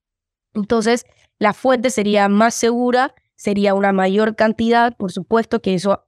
Entonces, 0.53 1.07
la 1.39 1.53
fuente 1.53 1.89
sería 1.89 2.29
más 2.29 2.53
segura, 2.53 3.15
sería 3.35 3.73
una 3.73 3.93
mayor 3.93 4.35
cantidad, 4.35 4.95
por 4.95 5.11
supuesto 5.11 5.59
que 5.59 5.73
eso 5.73 6.05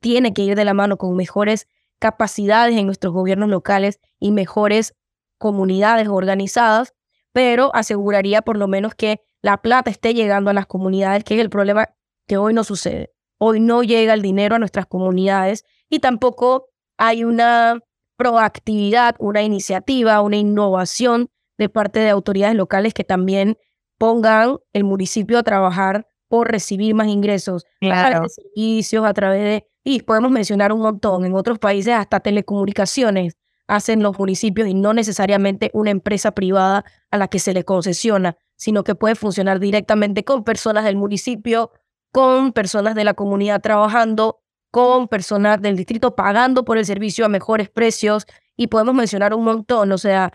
tiene 0.00 0.34
que 0.34 0.42
ir 0.42 0.56
de 0.56 0.66
la 0.66 0.74
mano 0.74 0.98
con 0.98 1.16
mejores 1.16 1.68
capacidades 1.98 2.76
en 2.76 2.84
nuestros 2.84 3.14
gobiernos 3.14 3.48
locales 3.48 3.98
y 4.20 4.30
mejores 4.30 4.94
comunidades 5.38 6.08
organizadas, 6.08 6.92
pero 7.32 7.74
aseguraría 7.74 8.42
por 8.42 8.56
lo 8.56 8.68
menos 8.68 8.94
que 8.94 9.20
la 9.42 9.58
plata 9.62 9.90
esté 9.90 10.14
llegando 10.14 10.50
a 10.50 10.54
las 10.54 10.66
comunidades, 10.66 11.24
que 11.24 11.34
es 11.34 11.40
el 11.40 11.50
problema 11.50 11.88
que 12.26 12.36
hoy 12.36 12.54
no 12.54 12.64
sucede. 12.64 13.12
Hoy 13.38 13.60
no 13.60 13.82
llega 13.82 14.14
el 14.14 14.22
dinero 14.22 14.56
a 14.56 14.58
nuestras 14.58 14.86
comunidades 14.86 15.64
y 15.88 16.00
tampoco 16.00 16.66
hay 16.96 17.24
una 17.24 17.80
proactividad, 18.16 19.14
una 19.20 19.42
iniciativa, 19.42 20.20
una 20.20 20.36
innovación 20.36 21.30
de 21.56 21.68
parte 21.68 22.00
de 22.00 22.10
autoridades 22.10 22.56
locales 22.56 22.94
que 22.94 23.04
también 23.04 23.56
pongan 23.96 24.58
el 24.72 24.84
municipio 24.84 25.38
a 25.38 25.42
trabajar 25.42 26.06
por 26.28 26.50
recibir 26.50 26.94
más 26.94 27.08
ingresos 27.08 27.64
a 27.82 28.20
de 28.20 28.28
servicios, 28.28 29.04
a 29.04 29.14
través 29.14 29.42
de, 29.42 29.66
y 29.82 30.02
podemos 30.02 30.30
mencionar 30.30 30.72
un 30.72 30.80
montón, 30.80 31.24
en 31.24 31.34
otros 31.34 31.58
países 31.58 31.94
hasta 31.94 32.20
telecomunicaciones 32.20 33.36
hacen 33.68 34.02
los 34.02 34.18
municipios 34.18 34.66
y 34.66 34.74
no 34.74 34.92
necesariamente 34.92 35.70
una 35.72 35.90
empresa 35.90 36.32
privada 36.32 36.84
a 37.10 37.16
la 37.16 37.28
que 37.28 37.38
se 37.38 37.54
le 37.54 37.64
concesiona 37.64 38.36
sino 38.58 38.82
que 38.84 38.96
puede 38.96 39.14
funcionar 39.14 39.60
directamente 39.60 40.24
con 40.24 40.44
personas 40.44 40.84
del 40.84 40.96
municipio, 40.96 41.70
con 42.12 42.52
personas 42.52 42.96
de 42.96 43.04
la 43.04 43.14
comunidad 43.14 43.62
trabajando, 43.62 44.42
con 44.70 45.06
personas 45.08 45.62
del 45.62 45.76
distrito 45.76 46.16
pagando 46.16 46.64
por 46.64 46.76
el 46.76 46.84
servicio 46.84 47.24
a 47.24 47.28
mejores 47.28 47.70
precios 47.70 48.26
y 48.56 48.66
podemos 48.66 48.94
mencionar 48.94 49.32
un 49.32 49.44
montón, 49.44 49.92
o 49.92 49.98
sea, 49.98 50.32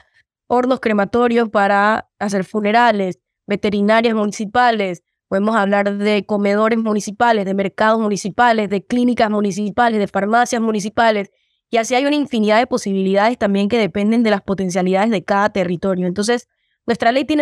hornos 0.48 0.80
crematorios 0.80 1.50
para 1.50 2.10
hacer 2.18 2.46
funerales, 2.46 3.20
veterinarias 3.46 4.16
municipales, 4.16 5.04
podemos 5.28 5.56
hablar 5.58 5.98
de 5.98 6.26
comedores 6.26 6.80
municipales, 6.80 7.44
de 7.44 7.54
mercados 7.54 8.00
municipales, 8.00 8.70
de 8.70 8.86
clínicas 8.86 9.30
municipales, 9.30 10.00
de 10.00 10.08
farmacias 10.08 10.62
municipales, 10.62 11.30
y 11.74 11.78
así 11.78 11.96
hay 11.96 12.06
una 12.06 12.16
infinidad 12.16 12.60
de 12.60 12.68
posibilidades 12.68 13.36
también 13.40 13.68
que 13.68 13.80
dependen 13.80 14.22
de 14.22 14.30
las 14.30 14.44
potencialidades 14.44 15.10
de 15.10 15.24
cada 15.24 15.50
territorio. 15.50 16.06
Entonces, 16.06 16.48
nuestra 16.86 17.12
ley 17.12 17.26
tiene 17.26 17.42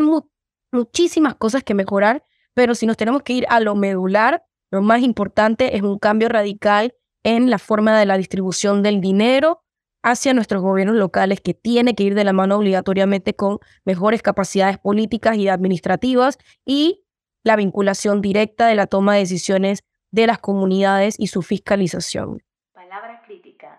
muchísimas 0.72 1.36
cosas 1.36 1.66
que 1.66 1.74
mejorar, 1.74 2.24
pero 2.54 2.74
si 2.74 2.86
nos 2.86 2.96
tenemos 2.96 3.24
que 3.24 3.34
ir 3.34 3.46
a 3.50 3.60
lo 3.60 3.76
medular, 3.76 4.46
lo 4.72 4.82
más 4.82 5.02
importante 5.02 5.76
es 5.76 5.82
un 5.82 6.00
cambio 6.00 6.30
radical 6.30 6.96
en 7.24 7.50
la 7.50 7.60
forma 7.60 8.00
de 8.00 8.06
la 8.06 8.16
distribución 8.16 8.84
del 8.84 9.02
dinero 9.02 9.66
hacia 10.02 10.34
nuestros 10.34 10.62
gobiernos 10.62 10.96
locales 10.96 11.42
que 11.42 11.54
tiene 11.54 11.94
que 11.94 12.04
ir 12.04 12.16
de 12.16 12.24
la 12.24 12.32
mano 12.32 12.56
obligatoriamente 12.56 13.34
con 13.34 13.60
mejores 13.84 14.22
capacidades 14.22 14.78
políticas 14.78 15.36
y 15.36 15.50
administrativas 15.50 16.38
y 16.64 17.04
la 17.44 17.58
vinculación 17.58 18.22
directa 18.22 18.68
de 18.68 18.76
la 18.76 18.88
toma 18.88 19.16
de 19.16 19.20
decisiones 19.20 19.84
de 20.10 20.26
las 20.26 20.40
comunidades 20.40 21.16
y 21.18 21.28
su 21.28 21.42
fiscalización. 21.42 22.42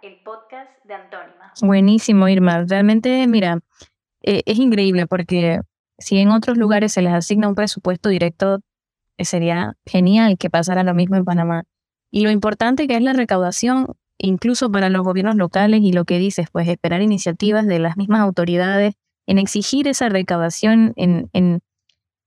El 0.02 0.22
podcast 0.22 0.70
de 0.84 0.94
Antónima. 0.94 1.52
Buenísimo, 1.60 2.28
Irma. 2.28 2.64
Realmente, 2.68 3.26
mira, 3.26 3.60
eh, 4.22 4.42
es 4.46 4.58
increíble 4.58 5.06
porque 5.06 5.60
si 5.98 6.18
en 6.18 6.30
otros 6.30 6.56
lugares 6.56 6.92
se 6.92 7.02
les 7.02 7.12
asigna 7.12 7.48
un 7.48 7.54
presupuesto 7.54 8.08
directo, 8.08 8.60
eh, 9.18 9.24
sería 9.24 9.74
genial 9.86 10.38
que 10.38 10.50
pasara 10.50 10.82
lo 10.84 10.94
mismo 10.94 11.16
en 11.16 11.24
Panamá. 11.24 11.64
Y 12.10 12.24
lo 12.24 12.30
importante 12.30 12.86
que 12.86 12.96
es 12.96 13.02
la 13.02 13.12
recaudación, 13.12 13.94
incluso 14.18 14.70
para 14.70 14.88
los 14.88 15.02
gobiernos 15.02 15.36
locales, 15.36 15.80
y 15.82 15.92
lo 15.92 16.04
que 16.04 16.18
dices, 16.18 16.48
pues 16.52 16.68
esperar 16.68 17.02
iniciativas 17.02 17.66
de 17.66 17.78
las 17.78 17.96
mismas 17.96 18.20
autoridades 18.20 18.94
en 19.26 19.38
exigir 19.38 19.88
esa 19.88 20.08
recaudación, 20.08 20.92
en, 20.96 21.30
en 21.32 21.60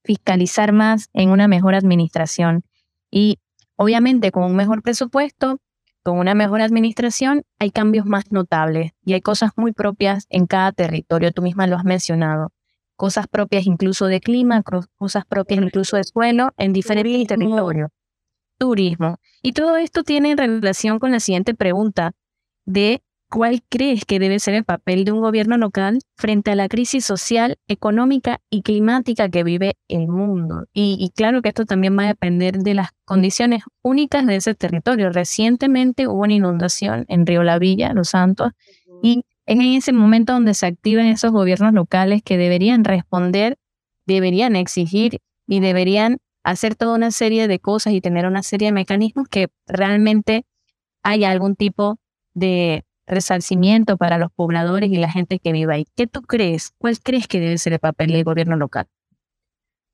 fiscalizar 0.03 0.71
más, 0.71 1.09
en 1.13 1.29
una 1.29 1.47
mejor 1.47 1.75
administración. 1.75 2.63
Y 3.12 3.39
obviamente 3.75 4.31
con 4.31 4.43
un 4.43 4.55
mejor 4.55 4.81
presupuesto, 4.81 5.59
con 6.05 6.19
una 6.19 6.35
mejor 6.35 6.62
administración, 6.62 7.41
hay 7.57 7.71
cambios 7.71 8.05
más 8.05 8.31
notables 8.31 8.91
y 9.03 9.13
hay 9.13 9.21
cosas 9.21 9.53
muy 9.55 9.74
propias 9.74 10.27
en 10.29 10.45
cada 10.45 10.71
territorio. 10.71 11.31
Tú 11.31 11.41
misma 11.41 11.65
lo 11.65 11.77
has 11.77 11.83
mencionado 11.83 12.51
cosas 12.95 13.27
propias 13.27 13.65
incluso 13.65 14.05
de 14.05 14.21
clima, 14.21 14.63
cosas 14.97 15.25
propias 15.25 15.62
incluso 15.62 15.97
de 15.97 16.03
suelo 16.03 16.51
en 16.57 16.74
diferentes 16.74 17.27
territorios. 17.27 17.89
Turismo. 18.59 19.17
Y 19.41 19.53
todo 19.53 19.77
esto 19.77 20.03
tiene 20.03 20.35
relación 20.35 21.00
con 21.00 21.12
la 21.12 21.19
siguiente 21.19 21.55
pregunta 21.55 22.12
de 22.65 23.01
cuál 23.35 23.61
crees 23.67 24.05
que 24.05 24.17
debe 24.17 24.39
ser 24.39 24.53
el 24.53 24.63
papel 24.63 25.03
de 25.03 25.11
un 25.11 25.19
gobierno 25.19 25.57
local 25.57 25.99
frente 26.15 26.51
a 26.51 26.55
la 26.55 26.69
crisis 26.69 27.03
social, 27.03 27.57
económica 27.67 28.39
y 28.49 28.61
climática 28.61 29.27
que 29.27 29.43
vive 29.43 29.75
el 29.89 30.07
mundo. 30.07 30.67
Y, 30.71 30.95
y 30.97 31.09
claro 31.09 31.41
que 31.41 31.49
esto 31.49 31.65
también 31.65 31.99
va 31.99 32.03
a 32.03 32.07
depender 32.07 32.59
de 32.59 32.75
las 32.75 32.91
condiciones 33.03 33.63
únicas 33.81 34.25
de 34.25 34.37
ese 34.37 34.55
territorio. 34.55 35.09
Recientemente 35.09 36.07
hubo 36.07 36.21
una 36.21 36.33
inundación 36.33 37.03
en 37.09 37.25
Río 37.25 37.43
La 37.43 37.59
Villa, 37.59 37.91
Los 37.91 38.07
Santos, 38.07 38.53
y 39.03 39.25
es 39.45 39.57
en 39.57 39.61
ese 39.63 39.91
momento 39.91 40.31
donde 40.31 40.53
se 40.53 40.67
activan 40.67 41.07
esos 41.07 41.31
gobiernos 41.31 41.73
locales 41.73 42.21
que 42.23 42.37
deberían 42.37 42.85
responder, 42.85 43.57
deberían 44.05 44.55
exigir 44.55 45.19
y 45.45 45.59
deberían 45.59 46.19
hacer 46.45 46.75
toda 46.75 46.95
una 46.95 47.11
serie 47.11 47.49
de 47.49 47.59
cosas 47.59 47.91
y 47.91 47.99
tener 47.99 48.27
una 48.27 48.43
serie 48.43 48.69
de 48.69 48.71
mecanismos 48.71 49.27
que 49.27 49.49
realmente 49.67 50.45
haya 51.03 51.31
algún 51.31 51.57
tipo 51.57 51.97
de 52.33 52.85
resarcimiento 53.07 53.97
para 53.97 54.17
los 54.17 54.31
pobladores 54.31 54.91
y 54.91 54.97
la 54.97 55.12
gente 55.12 55.39
que 55.39 55.51
vive 55.51 55.74
ahí. 55.74 55.88
¿Qué 55.95 56.07
tú 56.07 56.21
crees? 56.21 56.74
¿Cuál 56.77 57.00
crees 57.00 57.27
que 57.27 57.39
debe 57.39 57.57
ser 57.57 57.74
el 57.74 57.79
papel 57.79 58.12
del 58.12 58.24
gobierno 58.24 58.55
local? 58.55 58.88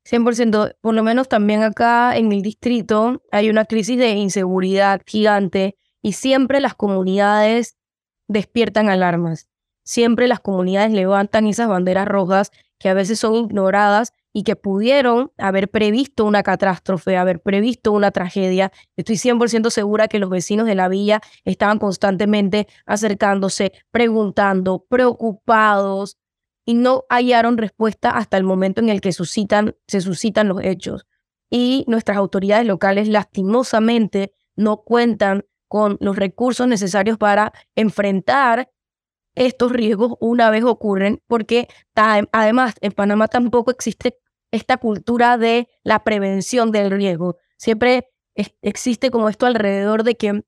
100%, 0.06 0.76
por 0.82 0.94
lo 0.96 1.04
menos 1.04 1.30
también 1.30 1.62
acá 1.62 2.18
en 2.18 2.32
el 2.32 2.42
distrito 2.42 3.22
hay 3.32 3.50
una 3.50 3.66
crisis 3.66 3.98
de 3.98 4.12
inseguridad 4.12 5.02
gigante 5.06 5.76
y 6.02 6.14
siempre 6.14 6.60
las 6.60 6.74
comunidades 6.74 7.78
despiertan 8.28 8.90
alarmas. 8.90 9.48
Siempre 9.84 10.28
las 10.28 10.40
comunidades 10.40 10.92
levantan 10.92 11.48
esas 11.48 11.68
banderas 11.68 12.08
rojas 12.08 12.52
que 12.80 12.90
a 12.90 12.94
veces 12.94 13.20
son 13.20 13.36
ignoradas 13.36 14.14
y 14.34 14.44
que 14.44 14.56
pudieron 14.56 15.32
haber 15.38 15.70
previsto 15.70 16.26
una 16.26 16.44
catástrofe, 16.44 17.18
haber 17.18 17.42
previsto 17.42 17.92
una 17.92 18.12
tragedia. 18.12 18.72
Estoy 18.96 19.16
100% 19.16 19.70
segura 19.70 20.08
que 20.08 20.20
los 20.20 20.30
vecinos 20.30 20.66
de 20.66 20.76
la 20.76 20.88
villa 20.88 21.22
estaban 21.44 21.80
constantemente 21.80 22.68
acercándose, 22.86 23.74
preguntando, 23.92 24.86
preocupados 24.88 26.18
y 26.66 26.76
no 26.76 27.04
hallaron 27.10 27.58
respuesta 27.58 28.12
hasta 28.12 28.38
el 28.38 28.44
momento 28.44 28.82
en 28.82 28.90
el 28.90 29.02
que 29.02 29.12
suscitan, 29.12 29.76
se 29.88 30.02
suscitan 30.02 30.48
los 30.48 30.62
hechos. 30.64 31.08
Y 31.50 31.84
nuestras 31.88 32.18
autoridades 32.18 32.66
locales 32.66 33.10
lastimosamente 33.10 34.32
no 34.56 34.84
cuentan 34.84 35.46
con 35.68 35.98
los 36.00 36.16
recursos 36.16 36.68
necesarios 36.68 37.18
para 37.18 37.52
enfrentar 37.76 38.70
estos 39.36 39.72
riesgos 39.72 40.14
una 40.20 40.50
vez 40.50 40.64
ocurren, 40.64 41.22
porque 41.28 41.68
además 41.96 42.76
en 42.82 42.92
Panamá 42.92 43.28
tampoco 43.28 43.72
existe 43.72 44.18
esta 44.52 44.78
cultura 44.78 45.38
de 45.38 45.70
la 45.84 46.04
prevención 46.04 46.72
del 46.72 46.92
riesgo. 46.92 47.38
Siempre 47.58 48.10
existe 48.62 49.12
como 49.12 49.30
esto 49.30 49.46
alrededor 49.46 50.04
de 50.04 50.16
que 50.16 50.44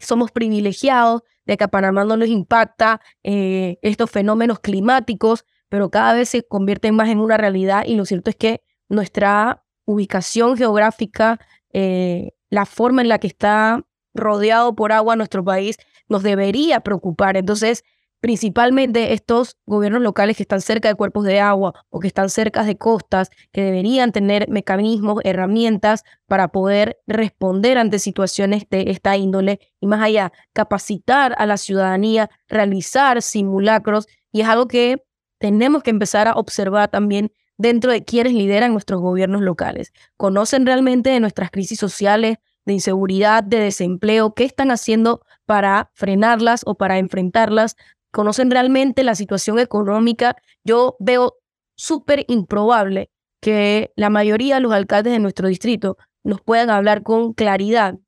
somos 0.00 0.30
privilegiados, 0.32 1.22
de 1.44 1.56
que 1.56 1.64
a 1.64 1.68
Panamá 1.68 2.04
no 2.04 2.16
nos 2.16 2.28
impacta 2.28 3.00
eh, 3.22 3.78
estos 3.82 4.10
fenómenos 4.10 4.58
climáticos, 4.60 5.44
pero 5.68 5.90
cada 5.90 6.14
vez 6.14 6.28
se 6.30 6.42
convierten 6.46 6.94
más 6.94 7.08
en 7.08 7.20
una 7.20 7.36
realidad 7.36 7.84
y 7.86 7.96
lo 7.96 8.04
cierto 8.04 8.30
es 8.30 8.36
que 8.36 8.62
nuestra 8.88 9.64
ubicación 9.84 10.56
geográfica, 10.56 11.38
eh, 11.72 12.32
la 12.50 12.66
forma 12.66 13.02
en 13.02 13.08
la 13.08 13.18
que 13.18 13.26
está 13.26 13.84
rodeado 14.14 14.74
por 14.74 14.92
agua 14.92 15.16
nuestro 15.16 15.44
país 15.44 15.76
nos 16.08 16.22
debería 16.22 16.80
preocupar. 16.80 17.36
Entonces, 17.36 17.84
principalmente 18.20 19.12
estos 19.12 19.56
gobiernos 19.66 20.02
locales 20.02 20.36
que 20.36 20.42
están 20.42 20.60
cerca 20.60 20.88
de 20.88 20.94
cuerpos 20.94 21.24
de 21.24 21.40
agua 21.40 21.84
o 21.90 22.00
que 22.00 22.08
están 22.08 22.30
cerca 22.30 22.64
de 22.64 22.76
costas, 22.76 23.30
que 23.52 23.62
deberían 23.62 24.12
tener 24.12 24.48
mecanismos, 24.48 25.20
herramientas 25.24 26.02
para 26.26 26.48
poder 26.48 26.98
responder 27.06 27.78
ante 27.78 27.98
situaciones 27.98 28.64
de 28.70 28.90
esta 28.90 29.16
índole 29.16 29.60
y 29.80 29.86
más 29.86 30.02
allá, 30.02 30.32
capacitar 30.52 31.34
a 31.38 31.46
la 31.46 31.56
ciudadanía, 31.56 32.30
realizar 32.48 33.22
simulacros. 33.22 34.06
Y 34.32 34.40
es 34.40 34.48
algo 34.48 34.66
que 34.66 35.04
tenemos 35.38 35.82
que 35.82 35.90
empezar 35.90 36.28
a 36.28 36.34
observar 36.34 36.88
también 36.88 37.32
dentro 37.58 37.90
de 37.90 38.04
quienes 38.04 38.32
lideran 38.32 38.72
nuestros 38.72 39.00
gobiernos 39.00 39.42
locales. 39.42 39.92
¿Conocen 40.16 40.66
realmente 40.66 41.10
de 41.10 41.20
nuestras 41.20 41.50
crisis 41.50 41.78
sociales, 41.78 42.38
de 42.64 42.72
inseguridad, 42.72 43.44
de 43.44 43.60
desempleo, 43.60 44.34
qué 44.34 44.44
están 44.44 44.70
haciendo 44.70 45.22
para 45.46 45.90
frenarlas 45.94 46.62
o 46.66 46.74
para 46.74 46.98
enfrentarlas, 46.98 47.76
conocen 48.16 48.50
realmente 48.50 49.04
la 49.04 49.14
situación 49.14 49.58
económica. 49.58 50.36
Yo 50.64 50.96
veo 50.98 51.36
súper 51.76 52.24
improbable 52.28 53.10
que 53.42 53.92
la 53.94 54.08
mayoría 54.08 54.54
de 54.54 54.62
los 54.62 54.72
alcaldes 54.72 55.12
de 55.12 55.18
nuestro 55.18 55.48
distrito 55.48 55.98
nos 56.24 56.40
puedan 56.40 56.70
hablar 56.70 57.02
con 57.02 57.34
claridad 57.34 57.98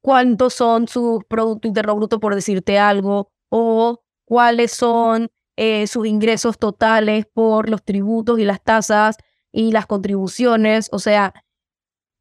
cuántos 0.00 0.54
son 0.54 0.88
sus 0.88 1.22
Producto 1.26 1.68
Interno 1.68 1.94
Bruto, 1.94 2.18
por 2.18 2.34
decirte 2.34 2.76
algo, 2.76 3.30
o 3.50 4.02
cuáles 4.24 4.72
son 4.72 5.30
eh, 5.56 5.86
sus 5.86 6.08
ingresos 6.08 6.58
totales 6.58 7.26
por 7.32 7.70
los 7.70 7.84
tributos 7.84 8.40
y 8.40 8.44
las 8.44 8.60
tasas 8.64 9.16
y 9.52 9.70
las 9.70 9.86
contribuciones. 9.86 10.88
O 10.90 10.98
sea, 10.98 11.34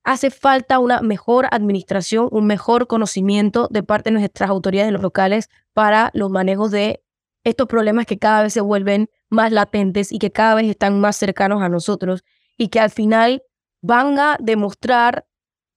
hace 0.03 0.31
falta 0.31 0.79
una 0.79 1.01
mejor 1.01 1.47
administración, 1.51 2.29
un 2.31 2.45
mejor 2.47 2.87
conocimiento 2.87 3.67
de 3.69 3.83
parte 3.83 4.09
de 4.09 4.19
nuestras 4.19 4.49
autoridades 4.49 4.91
locales 4.93 5.49
para 5.73 6.11
los 6.13 6.29
manejos 6.29 6.71
de 6.71 7.03
estos 7.43 7.67
problemas 7.67 8.05
que 8.05 8.17
cada 8.17 8.43
vez 8.43 8.53
se 8.53 8.61
vuelven 8.61 9.09
más 9.29 9.51
latentes 9.51 10.11
y 10.11 10.19
que 10.19 10.31
cada 10.31 10.55
vez 10.55 10.65
están 10.67 10.99
más 10.99 11.15
cercanos 11.15 11.61
a 11.61 11.69
nosotros 11.69 12.23
y 12.57 12.69
que 12.69 12.79
al 12.79 12.89
final 12.89 13.43
van 13.81 14.19
a 14.19 14.37
demostrar 14.39 15.25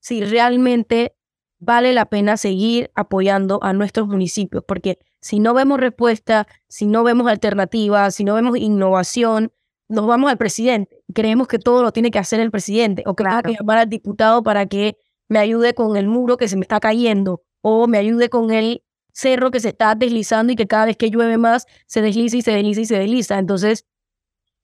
si 0.01 0.25
realmente 0.25 1.15
vale 1.59 1.93
la 1.93 2.07
pena 2.07 2.37
seguir 2.37 2.91
apoyando 2.95 3.61
a 3.63 3.73
nuestros 3.73 4.09
municipios, 4.09 4.65
porque 4.67 4.99
si 5.21 5.39
no 5.39 5.55
vemos 5.55 5.79
respuesta, 5.79 6.49
si 6.69 6.87
no 6.87 7.05
vemos 7.05 7.29
alternativas, 7.29 8.17
si 8.17 8.25
no 8.25 8.35
vemos 8.35 8.57
innovación, 8.57 9.53
nos 9.93 10.07
vamos 10.07 10.31
al 10.31 10.39
presidente. 10.39 11.05
Creemos 11.15 11.47
que 11.49 11.59
todo 11.59 11.83
lo 11.83 11.93
tiene 11.93 12.11
que 12.11 12.19
hacer 12.19 12.41
el 12.41 12.51
presidente 12.51 13.03
o 13.07 13.15
que 13.15 13.25
claro. 13.25 13.49
que 13.49 13.57
llamar 13.59 13.79
al 13.79 13.89
diputado 13.89 14.43
para 14.43 14.67
que 14.67 14.97
me 15.29 15.39
ayude 15.39 15.75
con 15.75 15.97
el 15.97 16.07
muro 16.07 16.39
que 16.39 16.49
se 16.49 16.57
me 16.57 16.63
está 16.63 16.81
cayendo 16.81 17.43
o 17.61 17.87
me 17.87 17.99
ayude 17.99 18.31
con 18.31 18.51
el 18.51 18.83
cerro 19.13 19.51
que 19.51 19.61
se 19.61 19.69
está 19.69 19.95
deslizando 19.95 20.53
y 20.53 20.57
que 20.57 20.67
cada 20.67 20.87
vez 20.87 20.97
que 20.97 21.11
llueve 21.11 21.37
más 21.37 21.67
se 21.87 22.01
desliza 22.01 22.39
y 22.39 22.43
se 22.43 22.53
desliza 22.53 22.81
y 22.81 22.87
se 22.87 22.99
desliza. 22.99 23.39
Entonces, 23.39 23.85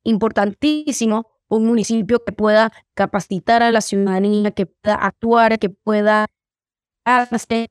importantísimo 0.02 1.26
un 1.48 1.66
municipio 1.66 2.24
que 2.24 2.32
pueda 2.32 2.72
capacitar 2.94 3.62
a 3.62 3.70
la 3.70 3.82
ciudadanía, 3.82 4.50
que 4.52 4.64
pueda 4.64 4.94
actuar, 4.96 5.58
que 5.58 5.68
pueda 5.68 6.26
hacer 7.04 7.68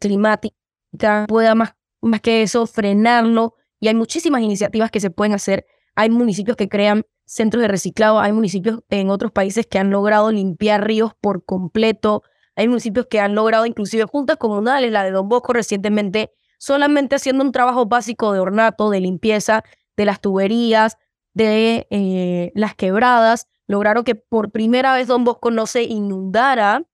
climática, 0.00 1.26
pueda 1.28 1.56
más, 1.56 1.74
más 2.00 2.20
que 2.20 2.42
eso 2.42 2.66
frenarlo. 2.66 3.54
Y 3.80 3.88
hay 3.88 3.94
muchísimas 3.94 4.42
iniciativas 4.42 4.92
que 4.92 5.00
se 5.00 5.10
pueden 5.10 5.34
hacer 5.34 5.66
hay 5.98 6.10
municipios 6.10 6.56
que 6.56 6.68
crean 6.68 7.04
centros 7.24 7.60
de 7.60 7.66
reciclado, 7.66 8.20
hay 8.20 8.32
municipios 8.32 8.82
en 8.88 9.10
otros 9.10 9.32
países 9.32 9.66
que 9.66 9.80
han 9.80 9.90
logrado 9.90 10.30
limpiar 10.30 10.86
ríos 10.86 11.12
por 11.20 11.44
completo, 11.44 12.22
hay 12.54 12.68
municipios 12.68 13.06
que 13.10 13.18
han 13.18 13.34
logrado 13.34 13.66
inclusive 13.66 14.04
juntas 14.04 14.36
comunales, 14.36 14.92
la 14.92 15.02
de 15.02 15.10
Don 15.10 15.28
Bosco 15.28 15.52
recientemente, 15.52 16.30
solamente 16.56 17.16
haciendo 17.16 17.42
un 17.42 17.50
trabajo 17.50 17.86
básico 17.86 18.32
de 18.32 18.38
ornato, 18.38 18.90
de 18.90 19.00
limpieza 19.00 19.64
de 19.96 20.04
las 20.04 20.20
tuberías, 20.20 20.98
de 21.34 21.88
eh, 21.90 22.52
las 22.54 22.76
quebradas, 22.76 23.48
lograron 23.66 24.04
que 24.04 24.14
por 24.14 24.52
primera 24.52 24.94
vez 24.94 25.08
Don 25.08 25.24
Bosco 25.24 25.50
no 25.50 25.66
se 25.66 25.82
inundara 25.82 26.84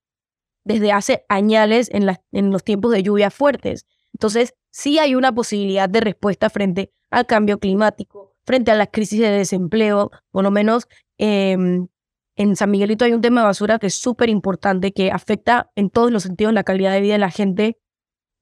desde 0.63 0.91
hace 0.91 1.25
años 1.29 1.89
en, 1.91 2.09
en 2.31 2.49
los 2.49 2.63
tiempos 2.63 2.91
de 2.91 3.03
lluvias 3.03 3.35
fuertes. 3.35 3.85
Entonces, 4.13 4.55
sí 4.71 4.97
hay 4.97 5.13
una 5.13 5.31
posibilidad 5.31 5.87
de 5.87 5.99
respuesta 5.99 6.49
frente 6.49 6.91
al 7.11 7.27
cambio 7.27 7.59
climático, 7.59 8.34
frente 8.45 8.71
a 8.71 8.75
las 8.75 8.89
crisis 8.91 9.19
de 9.19 9.29
desempleo, 9.29 10.11
por 10.31 10.43
lo 10.43 10.51
menos 10.51 10.87
em, 11.17 11.87
en 12.35 12.55
San 12.55 12.71
Miguelito 12.71 13.05
hay 13.05 13.13
un 13.13 13.21
tema 13.21 13.41
de 13.41 13.47
basura 13.47 13.79
que 13.79 13.87
es 13.87 13.95
súper 13.95 14.29
importante, 14.29 14.91
que 14.91 15.11
afecta 15.11 15.71
en 15.75 15.89
todos 15.89 16.11
los 16.11 16.23
sentidos 16.23 16.53
la 16.53 16.63
calidad 16.63 16.91
de 16.91 17.01
vida 17.01 17.13
de 17.13 17.19
la 17.19 17.31
gente, 17.31 17.77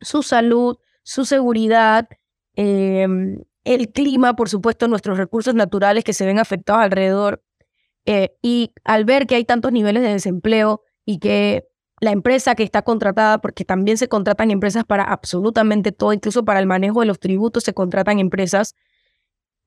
su 0.02 0.24
salud, 0.24 0.78
su 1.04 1.26
seguridad, 1.26 2.08
em, 2.56 3.44
el 3.64 3.92
clima, 3.92 4.36
por 4.36 4.50
supuesto, 4.50 4.88
nuestros 4.88 5.18
recursos 5.18 5.56
naturales 5.56 6.04
que 6.04 6.14
se 6.14 6.26
ven 6.26 6.40
afectados 6.40 6.84
alrededor. 6.84 7.44
Eh, 8.06 8.36
y 8.42 8.74
al 8.84 9.06
ver 9.06 9.28
que 9.28 9.36
hay 9.36 9.46
tantos 9.46 9.72
niveles 9.72 10.04
de 10.04 10.10
desempleo 10.10 10.82
y 11.06 11.20
que 11.20 11.66
la 12.02 12.12
empresa 12.12 12.56
que 12.56 12.64
está 12.64 12.82
contratada, 12.82 13.40
porque 13.40 13.64
también 13.64 13.98
se 13.98 14.10
contratan 14.10 14.52
empresas 14.52 14.84
para 14.84 15.04
absolutamente 15.04 15.94
todo, 15.94 16.12
incluso 16.12 16.44
para 16.44 16.60
el 16.60 16.66
manejo 16.66 17.00
de 17.00 17.06
los 17.06 17.20
tributos 17.20 17.64
se 17.64 17.74
contratan 17.74 18.20
empresas, 18.20 18.76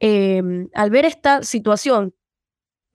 em, 0.00 0.68
al 0.74 0.90
ver 0.90 1.04
esta 1.04 1.42
situación, 1.42 2.14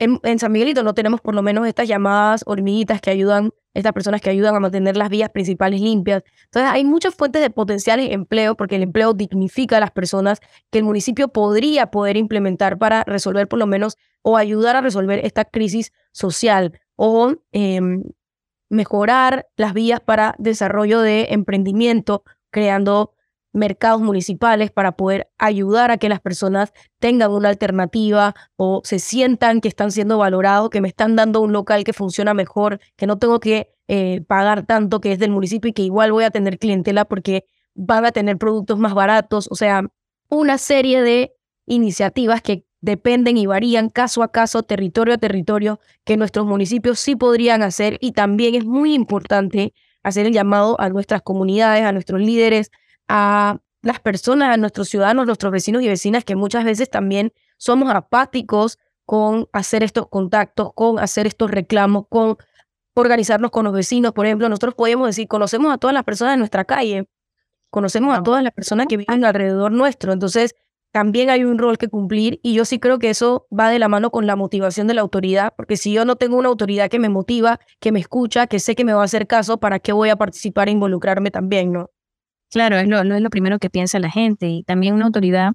en, 0.02 0.40
San 0.40 0.52
Miguelito 0.52 0.82
no 0.82 0.96
tenemos 0.96 1.22
por 1.22 1.36
lo 1.36 1.44
menos 1.44 1.68
estas 1.68 1.88
llamadas 1.88 2.44
hormiguitas 2.48 3.02
que 3.02 3.12
ayudan, 3.12 3.54
estas 3.76 3.94
personas 3.94 4.20
que 4.20 4.32
ayudan 4.32 4.56
a 4.56 4.60
mantener 4.60 4.98
las 4.98 5.10
vías 5.10 5.30
principales 5.30 5.80
limpias. 5.80 6.24
Entonces 6.46 6.72
hay 6.72 6.84
muchas 6.84 7.14
fuentes 7.14 7.40
de 7.42 7.52
potenciales 7.52 8.10
empleo, 8.12 8.56
porque 8.56 8.78
el 8.78 8.84
empleo 8.84 9.14
dignifica 9.14 9.78
a 9.78 9.80
las 9.80 9.92
personas 9.92 10.40
que 10.72 10.80
el 10.80 10.86
municipio 10.86 11.28
podría 11.28 11.92
poder 11.92 12.18
implementar 12.18 12.80
para 12.80 13.04
resolver 13.04 13.48
por 13.48 13.60
lo 13.60 13.68
menos 13.68 13.96
o 14.24 14.38
ayudar 14.38 14.76
a 14.76 14.82
resolver 14.82 15.24
esta 15.24 15.46
crisis 15.46 15.94
social 16.12 16.80
o 16.96 17.36
em, 17.52 18.04
mejorar 18.70 19.48
las 19.56 19.74
vías 19.76 20.00
para 20.00 20.34
desarrollo 20.40 21.00
de 21.00 21.28
emprendimiento, 21.30 22.24
creando 22.50 23.14
mercados 23.54 24.02
municipales 24.02 24.72
para 24.72 24.94
poder 24.94 25.30
ayudar 25.38 25.92
a 25.92 25.98
que 25.98 26.10
las 26.10 26.22
personas 26.22 26.74
tengan 27.00 27.32
una 27.32 27.50
alternativa 27.50 28.34
o 28.56 28.82
se 28.84 29.00
sientan 29.00 29.62
que 29.62 29.68
están 29.68 29.92
siendo 29.92 30.18
valorados, 30.18 30.70
que 30.70 30.82
me 30.82 30.88
están 30.88 31.16
dando 31.16 31.42
un 31.42 31.52
local 31.54 31.84
que 31.84 31.94
funciona 31.94 32.34
mejor, 32.34 32.80
que 32.96 33.08
no 33.08 33.18
tengo 33.18 33.40
que 33.40 33.70
eh, 33.88 34.22
pagar 34.28 34.66
tanto 34.66 35.02
que 35.02 35.12
es 35.12 35.20
del 35.20 35.32
municipio 35.32 35.70
y 35.70 35.74
que 35.74 35.84
igual 35.84 36.12
voy 36.12 36.24
a 36.24 36.32
tener 36.32 36.60
clientela 36.60 37.06
porque 37.06 37.46
van 37.76 38.06
a 38.06 38.12
tener 38.12 38.38
productos 38.38 38.80
más 38.80 38.94
baratos, 38.94 39.48
o 39.52 39.56
sea, 39.56 39.84
una 40.30 40.58
serie 40.58 41.02
de 41.02 41.34
iniciativas 41.66 42.42
que 42.42 42.66
dependen 42.82 43.38
y 43.38 43.46
varían 43.46 43.90
caso 43.90 44.24
a 44.24 44.32
caso, 44.32 44.64
territorio 44.64 45.14
a 45.14 45.18
territorio, 45.18 45.80
que 46.04 46.18
nuestros 46.18 46.46
municipios 46.46 47.00
sí 47.00 47.16
podrían 47.16 47.62
hacer. 47.62 47.98
Y 48.02 48.14
también 48.14 48.56
es 48.56 48.66
muy 48.66 48.94
importante 48.94 49.74
hacer 50.04 50.26
el 50.26 50.34
llamado 50.34 50.80
a 50.82 50.90
nuestras 50.90 51.22
comunidades, 51.22 51.84
a 51.84 51.92
nuestros 51.92 52.20
líderes, 52.20 52.72
a 53.14 53.60
las 53.82 54.00
personas, 54.00 54.54
a 54.54 54.58
nuestros 54.58 54.88
ciudadanos, 54.88 55.26
nuestros 55.26 55.52
vecinos 55.52 55.84
y 55.84 55.90
vecinas, 55.90 56.24
que 56.24 56.38
muchas 56.38 56.64
veces 56.64 56.90
también 56.90 57.34
somos 57.58 57.94
apáticos 57.94 58.80
con 59.06 59.50
hacer 59.52 59.84
estos 59.84 60.08
contactos, 60.08 60.72
con 60.74 60.98
hacer 60.98 61.28
estos 61.28 61.52
reclamos, 61.52 62.06
con 62.08 62.38
organizarnos 62.94 63.52
con 63.52 63.66
los 63.66 63.74
vecinos. 63.74 64.14
Por 64.14 64.26
ejemplo, 64.28 64.48
nosotros 64.48 64.76
podemos 64.76 65.08
decir, 65.08 65.28
conocemos 65.28 65.74
a 65.74 65.78
todas 65.78 65.94
las 65.94 66.06
personas 66.06 66.36
de 66.36 66.38
nuestra 66.38 66.64
calle, 66.64 67.10
conocemos 67.70 68.18
a 68.18 68.24
todas 68.24 68.44
las 68.44 68.54
personas 68.54 68.88
que 68.88 68.96
viven 68.96 69.26
alrededor 69.26 69.74
nuestro. 69.74 70.14
Entonces, 70.14 70.56
también 70.94 71.30
hay 71.30 71.44
un 71.44 71.58
rol 71.58 71.78
que 71.78 71.90
cumplir 71.90 72.40
y 72.44 72.54
yo 72.54 72.64
sí 72.64 72.80
creo 72.80 72.98
que 72.98 73.10
eso 73.10 73.46
va 73.58 73.70
de 73.70 73.80
la 73.80 73.90
mano 73.90 74.10
con 74.10 74.26
la 74.26 74.38
motivación 74.38 74.88
de 74.88 74.94
la 74.94 75.02
autoridad, 75.02 75.54
porque 75.58 75.76
si 75.76 75.92
yo 75.92 76.06
no 76.06 76.16
tengo 76.16 76.38
una 76.38 76.48
autoridad 76.48 76.90
que 76.90 77.00
me 77.00 77.10
motiva, 77.10 77.60
que 77.82 77.92
me 77.92 78.00
escucha, 78.00 78.48
que 78.48 78.60
sé 78.60 78.76
que 78.76 78.86
me 78.86 78.94
va 78.94 79.02
a 79.02 79.06
hacer 79.06 79.28
caso, 79.28 79.60
¿para 79.60 79.80
qué 79.80 79.92
voy 79.92 80.10
a 80.10 80.16
participar 80.16 80.70
e 80.70 80.72
involucrarme 80.72 81.32
también, 81.32 81.74
no? 81.74 81.90
Claro, 82.52 82.78
es 82.78 82.88
lo, 82.88 83.00
es 83.00 83.22
lo 83.22 83.30
primero 83.30 83.60
que 83.60 83.70
piensa 83.70 83.98
la 84.00 84.12
gente 84.12 84.48
y 84.48 84.64
también 84.64 84.94
una 84.94 85.06
autoridad 85.06 85.54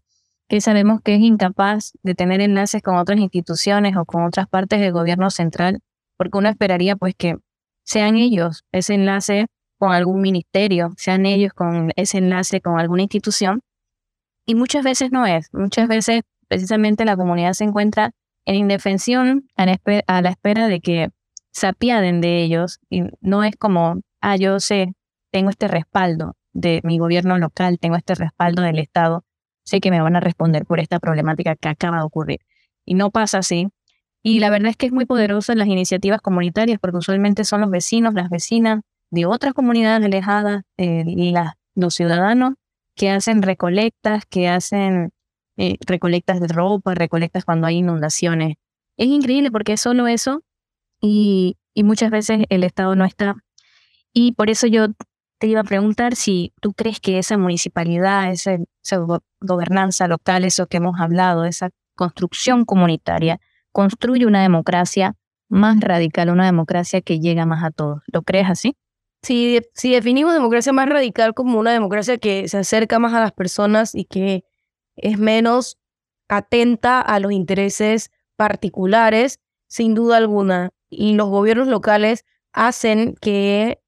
que 0.49 0.61
sabemos 0.61 1.01
que 1.03 1.15
es 1.15 1.21
incapaz 1.21 1.93
de 2.03 2.15
tener 2.15 2.41
enlaces 2.41 2.83
con 2.83 2.97
otras 2.97 3.19
instituciones 3.19 3.97
o 3.97 4.07
con 4.07 4.25
otras 4.25 4.49
partes 4.49 4.81
del 4.81 4.93
gobierno 4.93 5.29
central, 5.31 5.81
porque 6.17 6.39
uno 6.39 6.49
esperaría 6.49 6.97
pues 6.97 7.15
que 7.15 7.37
sean 7.85 8.17
ellos 8.17 8.65
ese 8.73 8.95
enlace 8.95 9.47
con 9.79 9.93
algún 9.93 10.23
ministerio, 10.23 10.93
sean 10.97 11.27
ellos 11.27 11.53
con 11.53 11.93
ese 11.97 12.19
enlace 12.19 12.63
con 12.63 12.81
alguna 12.81 13.03
institución, 13.03 13.61
y 14.47 14.55
muchas 14.55 14.85
veces 14.85 15.11
no 15.13 15.27
es, 15.27 15.53
muchas 15.53 15.89
veces 15.89 16.23
precisamente 16.49 17.05
la 17.05 17.17
comunidad 17.17 17.53
se 17.53 17.65
encuentra 17.65 18.13
en 18.47 18.55
indefensión 18.55 19.49
a 19.57 19.67
la 19.67 20.31
espera 20.31 20.69
de 20.69 20.81
que 20.81 21.11
se 21.51 21.67
apiaden 21.67 22.21
de 22.21 22.43
ellos 22.43 22.79
y 22.89 23.03
no 23.21 23.43
es 23.43 23.57
como, 23.57 24.01
ah, 24.21 24.37
yo 24.37 24.61
sé, 24.61 24.95
tengo 25.33 25.51
este 25.51 25.69
respaldo, 25.69 26.37
de 26.57 26.81
mi 26.85 26.99
gobierno 26.99 27.39
local, 27.39 27.79
tengo 27.79 27.97
este 27.97 28.15
respaldo 28.15 28.63
del 28.63 28.79
Estado, 28.79 29.25
sé 29.63 29.81
que 29.81 29.91
me 29.91 30.01
van 30.01 30.17
a 30.17 30.21
responder 30.21 30.65
por 30.65 30.81
esta 30.81 30.99
problemática 30.99 31.55
que 31.55 31.69
acaba 31.69 31.99
de 31.99 32.05
ocurrir. 32.05 32.41
Y 32.85 32.95
no 32.95 33.11
pasa 33.11 33.39
así. 33.39 33.69
Y 34.23 34.41
la 34.41 34.51
verdad 34.51 34.71
es 34.71 34.77
que 34.77 34.87
es 34.87 34.93
muy 34.93 35.05
poderosa 35.05 35.55
las 35.55 35.69
iniciativas 35.69 36.21
comunitarias, 36.21 36.79
porque 36.81 36.97
usualmente 36.97 37.45
son 37.45 37.61
los 37.61 37.71
vecinos, 37.71 38.15
las 38.15 38.31
vecinas 38.31 38.81
de 39.11 39.27
otras 39.27 39.53
comunidades 39.53 40.05
alejadas, 40.05 40.63
eh, 40.79 41.05
los 41.75 41.95
ciudadanos 41.95 42.55
que 42.95 43.11
hacen 43.11 43.43
recolectas, 43.43 44.25
que 44.25 44.49
hacen 44.49 45.13
eh, 45.59 45.77
recolectas 45.87 46.41
de 46.41 46.49
ropa, 46.49 46.95
recolectas 46.95 47.45
cuando 47.45 47.67
hay 47.67 47.77
inundaciones. 47.77 48.57
Es 48.97 49.09
increíble 49.09 49.51
porque 49.51 49.75
es 49.75 49.81
solo 49.81 50.07
eso 50.07 50.43
y 51.01 51.57
muchas 51.77 52.11
veces 52.11 52.47
el 52.49 52.65
Estado 52.65 52.97
no 52.97 53.05
está. 53.05 53.37
Y 54.15 54.33
por 54.33 54.49
eso 54.49 54.67
yo 54.67 54.87
te 55.39 55.47
iba 55.47 55.61
a 55.61 55.65
preguntar 55.65 56.17
si 56.17 56.53
tú 56.61 56.73
crees 56.73 57.01
que 57.01 57.19
esa 57.19 57.37
municipalidad, 57.37 58.31
esa, 58.31 58.59
gobernanza 59.41 60.09
local, 60.09 60.45
eso 60.45 60.67
que 60.67 60.79
hemos 60.79 61.01
hablado, 61.01 61.45
esa 61.45 61.71
construcción 61.95 62.65
comunitaria, 62.65 63.41
construye 63.73 64.27
una 64.27 64.43
democracia 64.43 65.15
más 65.49 65.81
radical, 65.81 66.31
una 66.31 66.47
democracia 66.47 67.01
que 67.01 67.21
llega 67.21 67.47
más 67.47 67.63
a 67.65 67.71
todos. 67.71 68.03
¿Lo 68.07 68.23
crees 68.23 68.49
así? 68.49 68.77
Si, 69.23 69.61
si 69.75 69.93
definimos 69.93 70.33
democracia 70.33 70.73
más 70.73 70.89
radical 70.89 71.35
como 71.35 71.59
una 71.59 71.73
democracia 71.73 72.19
que 72.19 72.49
se 72.49 72.59
acerca 72.59 72.99
más 72.99 73.13
a 73.13 73.21
las 73.21 73.33
personas 73.33 73.95
y 73.95 74.05
que 74.05 74.45
es 74.97 75.19
menos 75.19 75.79
atenta 76.29 77.01
a 77.01 77.21
los 77.21 77.33
intereses 77.33 78.11
particulares, 78.37 79.41
sin 79.69 79.95
duda 79.95 80.17
alguna. 80.17 80.71
Y 80.89 81.15
los 81.15 81.29
gobiernos 81.29 81.69
locales 81.69 82.25
hacen 82.53 83.15
que 83.21 83.81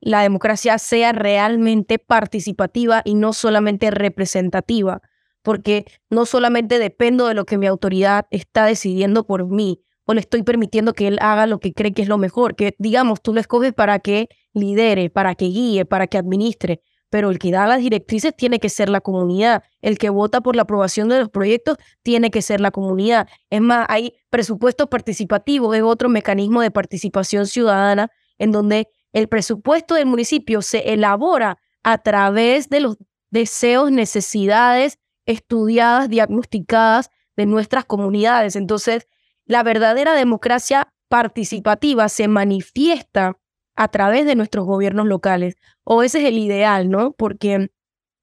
la 0.00 0.22
democracia 0.22 0.78
sea 0.78 1.12
realmente 1.12 1.98
participativa 1.98 3.02
y 3.04 3.14
no 3.14 3.32
solamente 3.32 3.90
representativa, 3.90 5.02
porque 5.42 5.86
no 6.10 6.26
solamente 6.26 6.78
dependo 6.78 7.26
de 7.26 7.34
lo 7.34 7.44
que 7.44 7.58
mi 7.58 7.66
autoridad 7.66 8.26
está 8.30 8.66
decidiendo 8.66 9.26
por 9.26 9.46
mí 9.46 9.80
o 10.04 10.14
le 10.14 10.20
estoy 10.20 10.42
permitiendo 10.42 10.94
que 10.94 11.06
él 11.06 11.18
haga 11.20 11.46
lo 11.46 11.60
que 11.60 11.74
cree 11.74 11.92
que 11.92 12.00
es 12.00 12.08
lo 12.08 12.16
mejor, 12.16 12.56
que 12.56 12.74
digamos, 12.78 13.20
tú 13.20 13.34
lo 13.34 13.40
escoges 13.40 13.74
para 13.74 13.98
que 13.98 14.28
lidere, 14.54 15.10
para 15.10 15.34
que 15.34 15.46
guíe, 15.46 15.84
para 15.84 16.06
que 16.06 16.16
administre, 16.16 16.80
pero 17.10 17.30
el 17.30 17.38
que 17.38 17.50
da 17.50 17.66
las 17.66 17.80
directrices 17.80 18.34
tiene 18.34 18.58
que 18.58 18.70
ser 18.70 18.88
la 18.88 19.02
comunidad, 19.02 19.62
el 19.82 19.98
que 19.98 20.08
vota 20.08 20.40
por 20.40 20.56
la 20.56 20.62
aprobación 20.62 21.10
de 21.10 21.18
los 21.18 21.28
proyectos 21.28 21.76
tiene 22.02 22.30
que 22.30 22.40
ser 22.40 22.60
la 22.60 22.70
comunidad. 22.70 23.28
Es 23.50 23.60
más, 23.60 23.86
hay 23.90 24.14
presupuestos 24.30 24.88
participativos, 24.88 25.76
es 25.76 25.82
otro 25.82 26.08
mecanismo 26.08 26.62
de 26.62 26.70
participación 26.70 27.46
ciudadana 27.46 28.10
en 28.38 28.50
donde 28.50 28.88
el 29.12 29.28
presupuesto 29.28 29.94
del 29.94 30.06
municipio 30.06 30.62
se 30.62 30.92
elabora 30.92 31.58
a 31.82 31.98
través 31.98 32.68
de 32.68 32.80
los 32.80 32.98
deseos, 33.30 33.90
necesidades 33.90 34.98
estudiadas, 35.26 36.08
diagnosticadas 36.08 37.10
de 37.36 37.46
nuestras 37.46 37.84
comunidades. 37.84 38.56
Entonces, 38.56 39.06
la 39.44 39.62
verdadera 39.62 40.14
democracia 40.14 40.92
participativa 41.08 42.08
se 42.08 42.28
manifiesta 42.28 43.38
a 43.76 43.88
través 43.88 44.26
de 44.26 44.34
nuestros 44.34 44.66
gobiernos 44.66 45.06
locales. 45.06 45.56
O 45.84 46.02
ese 46.02 46.18
es 46.18 46.24
el 46.26 46.38
ideal, 46.38 46.90
¿no? 46.90 47.12
Porque 47.12 47.70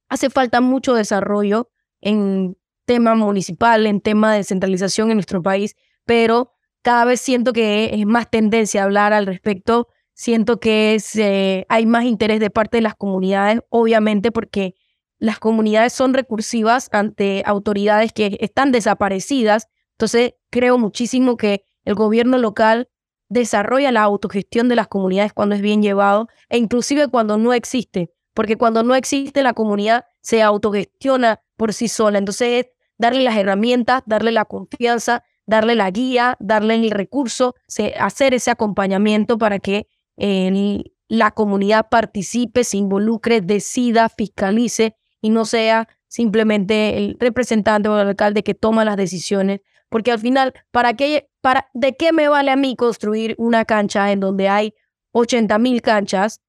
hace 0.10 0.30
falta 0.30 0.62
mucho 0.62 0.94
desarrollo 0.94 1.70
en 2.02 2.58
tema 2.86 3.16
municipal, 3.16 3.88
en 3.88 4.02
tema 4.02 4.32
de 4.32 4.40
descentralización 4.40 5.10
en 5.10 5.18
nuestro 5.18 5.42
país, 5.42 5.76
pero 6.06 6.52
cada 6.82 7.06
vez 7.06 7.22
siento 7.22 7.54
que 7.54 7.90
es 7.94 8.06
más 8.06 8.30
tendencia 8.30 8.82
a 8.82 8.84
hablar 8.86 9.14
al 9.14 9.26
respecto 9.26 9.88
Siento 10.18 10.62
que 10.62 11.66
hay 11.68 11.86
más 11.86 12.06
interés 12.06 12.40
de 12.40 12.50
parte 12.50 12.78
de 12.78 12.82
las 12.82 12.96
comunidades, 12.96 13.60
obviamente 13.70 14.32
porque 14.32 14.74
las 15.18 15.40
comunidades 15.40 15.92
son 15.92 16.14
recursivas 16.14 16.88
ante 16.94 17.44
autoridades 17.46 18.14
que 18.14 18.38
están 18.40 18.72
desaparecidas. 18.72 19.68
Entonces, 19.92 20.34
creo 20.50 20.78
muchísimo 20.78 21.36
que 21.36 21.64
el 21.84 21.96
gobierno 21.96 22.38
local 22.38 22.90
desarrolla 23.28 23.92
la 23.92 24.04
autogestión 24.04 24.70
de 24.70 24.76
las 24.76 24.88
comunidades 24.88 25.34
cuando 25.34 25.56
es 25.56 25.62
bien 25.62 25.82
llevado 25.82 26.30
e 26.48 26.58
inclusive 26.58 27.10
cuando 27.10 27.38
no 27.38 27.54
existe, 27.54 28.12
porque 28.34 28.56
cuando 28.56 28.84
no 28.84 28.96
existe 28.96 29.44
la 29.44 29.54
comunidad 29.54 30.06
se 30.22 30.42
autogestiona 30.42 31.42
por 31.58 31.74
sí 31.74 31.90
sola. 31.90 32.20
Entonces, 32.20 32.68
darle 32.98 33.22
las 33.22 33.36
herramientas, 33.36 34.02
darle 34.06 34.32
la 34.32 34.46
confianza, 34.46 35.24
darle 35.46 35.76
la 35.76 35.92
guía, 35.92 36.38
darle 36.40 36.76
el 36.76 36.92
recurso, 36.92 37.56
hacer 38.00 38.34
ese 38.34 38.50
acompañamiento 38.52 39.38
para 39.38 39.60
que 39.60 39.88
la 40.18 41.32
comunidad 41.32 41.88
participe, 41.90 42.64
se 42.64 42.78
involucre, 42.78 43.42
decida, 43.42 44.10
fiscalice 44.10 44.96
y 45.22 45.30
no 45.30 45.46
sea 45.46 45.88
simplemente 46.08 46.98
el 46.98 47.18
representante 47.20 47.90
o 47.90 48.00
el 48.00 48.08
alcalde 48.08 48.44
que 48.44 48.54
toma 48.54 48.86
las 48.86 48.98
decisiones. 48.98 49.62
Porque 49.90 50.12
al 50.12 50.20
final, 50.20 50.54
¿para 50.72 50.94
qué, 50.96 51.30
para, 51.42 51.70
¿de 51.74 51.96
qué 51.96 52.12
me 52.12 52.28
vale 52.28 52.52
a 52.52 52.56
mí 52.56 52.76
construir 52.76 53.36
una 53.38 53.66
cancha 53.66 54.12
en 54.12 54.20
donde 54.20 54.50
hay 54.50 54.74
80 55.12 55.58
mil 55.60 55.82
canchas? 55.82 56.42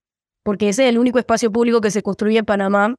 Porque 0.42 0.68
ese 0.68 0.84
es 0.84 0.90
el 0.90 0.98
único 0.98 1.18
espacio 1.18 1.50
público 1.50 1.80
que 1.80 1.90
se 1.90 2.02
construye 2.02 2.38
en 2.38 2.44
Panamá. 2.44 2.94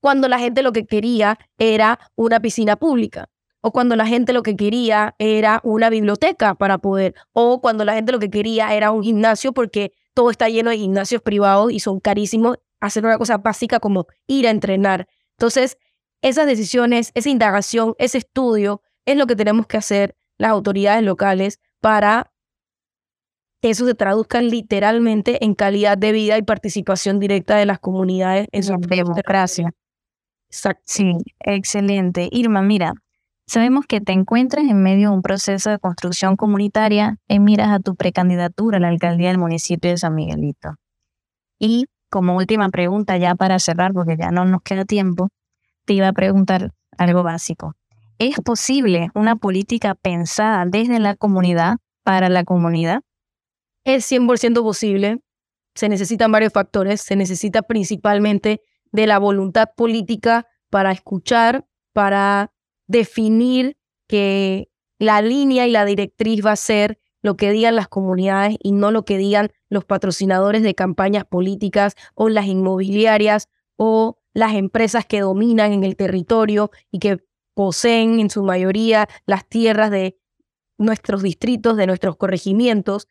Cuando 0.00 0.28
la 0.28 0.38
gente 0.38 0.62
lo 0.62 0.72
que 0.72 0.86
quería 0.86 1.38
era 1.58 1.98
una 2.16 2.40
piscina 2.40 2.76
pública 2.76 3.28
o 3.66 3.72
cuando 3.72 3.96
la 3.96 4.06
gente 4.06 4.32
lo 4.32 4.44
que 4.44 4.54
quería 4.54 5.16
era 5.18 5.60
una 5.64 5.90
biblioteca 5.90 6.54
para 6.54 6.78
poder, 6.78 7.16
o 7.32 7.60
cuando 7.60 7.84
la 7.84 7.94
gente 7.94 8.12
lo 8.12 8.20
que 8.20 8.30
quería 8.30 8.72
era 8.72 8.92
un 8.92 9.02
gimnasio 9.02 9.52
porque 9.52 9.90
todo 10.14 10.30
está 10.30 10.48
lleno 10.48 10.70
de 10.70 10.78
gimnasios 10.78 11.20
privados 11.20 11.72
y 11.72 11.80
son 11.80 11.98
carísimos, 11.98 12.58
hacer 12.78 13.04
una 13.04 13.18
cosa 13.18 13.38
básica 13.38 13.80
como 13.80 14.06
ir 14.28 14.46
a 14.46 14.50
entrenar. 14.50 15.08
Entonces, 15.32 15.78
esas 16.22 16.46
decisiones, 16.46 17.10
esa 17.14 17.28
indagación, 17.28 17.96
ese 17.98 18.18
estudio 18.18 18.82
es 19.04 19.16
lo 19.16 19.26
que 19.26 19.34
tenemos 19.34 19.66
que 19.66 19.78
hacer 19.78 20.14
las 20.38 20.52
autoridades 20.52 21.02
locales 21.02 21.58
para 21.80 22.32
que 23.60 23.70
eso 23.70 23.84
se 23.84 23.96
traduzca 23.96 24.42
literalmente 24.42 25.44
en 25.44 25.56
calidad 25.56 25.98
de 25.98 26.12
vida 26.12 26.38
y 26.38 26.42
participación 26.42 27.18
directa 27.18 27.56
de 27.56 27.66
las 27.66 27.80
comunidades 27.80 28.46
en 28.52 28.62
su 28.62 28.76
democracia. 28.76 29.72
Exacto. 30.48 30.84
Sí, 30.86 31.14
excelente. 31.40 32.28
Irma, 32.30 32.62
mira, 32.62 32.94
Sabemos 33.48 33.86
que 33.86 34.00
te 34.00 34.12
encuentras 34.12 34.64
en 34.64 34.82
medio 34.82 35.10
de 35.10 35.16
un 35.16 35.22
proceso 35.22 35.70
de 35.70 35.78
construcción 35.78 36.36
comunitaria 36.36 37.18
en 37.28 37.44
miras 37.44 37.70
a 37.70 37.78
tu 37.78 37.94
precandidatura 37.94 38.78
a 38.78 38.80
la 38.80 38.88
alcaldía 38.88 39.28
del 39.28 39.38
municipio 39.38 39.90
de 39.90 39.98
San 39.98 40.16
Miguelito. 40.16 40.74
Y 41.58 41.86
como 42.10 42.36
última 42.36 42.68
pregunta, 42.70 43.16
ya 43.18 43.36
para 43.36 43.60
cerrar, 43.60 43.92
porque 43.92 44.16
ya 44.18 44.32
no 44.32 44.44
nos 44.44 44.62
queda 44.62 44.84
tiempo, 44.84 45.28
te 45.84 45.92
iba 45.92 46.08
a 46.08 46.12
preguntar 46.12 46.72
algo 46.98 47.22
básico. 47.22 47.74
¿Es 48.18 48.36
posible 48.40 49.10
una 49.14 49.36
política 49.36 49.94
pensada 49.94 50.64
desde 50.66 50.98
la 50.98 51.14
comunidad 51.14 51.76
para 52.02 52.28
la 52.28 52.42
comunidad? 52.42 53.02
Es 53.84 54.10
100% 54.10 54.62
posible. 54.62 55.20
Se 55.74 55.88
necesitan 55.88 56.32
varios 56.32 56.52
factores. 56.52 57.00
Se 57.00 57.14
necesita 57.14 57.62
principalmente 57.62 58.60
de 58.90 59.06
la 59.06 59.18
voluntad 59.18 59.68
política 59.76 60.46
para 60.70 60.90
escuchar, 60.90 61.66
para 61.92 62.50
definir 62.86 63.76
que 64.06 64.68
la 64.98 65.22
línea 65.22 65.66
y 65.66 65.70
la 65.70 65.84
directriz 65.84 66.44
va 66.44 66.52
a 66.52 66.56
ser 66.56 66.98
lo 67.22 67.36
que 67.36 67.50
digan 67.50 67.76
las 67.76 67.88
comunidades 67.88 68.56
y 68.62 68.72
no 68.72 68.90
lo 68.90 69.04
que 69.04 69.18
digan 69.18 69.50
los 69.68 69.84
patrocinadores 69.84 70.62
de 70.62 70.74
campañas 70.74 71.24
políticas 71.24 71.94
o 72.14 72.28
las 72.28 72.46
inmobiliarias 72.46 73.48
o 73.76 74.18
las 74.32 74.54
empresas 74.54 75.04
que 75.06 75.20
dominan 75.20 75.72
en 75.72 75.82
el 75.82 75.96
territorio 75.96 76.70
y 76.90 76.98
que 76.98 77.24
poseen 77.54 78.20
en 78.20 78.30
su 78.30 78.42
mayoría 78.42 79.08
las 79.26 79.48
tierras 79.48 79.90
de 79.90 80.18
nuestros 80.78 81.22
distritos, 81.22 81.76
de 81.76 81.86
nuestros 81.86 82.16
corregimientos. 82.16 83.08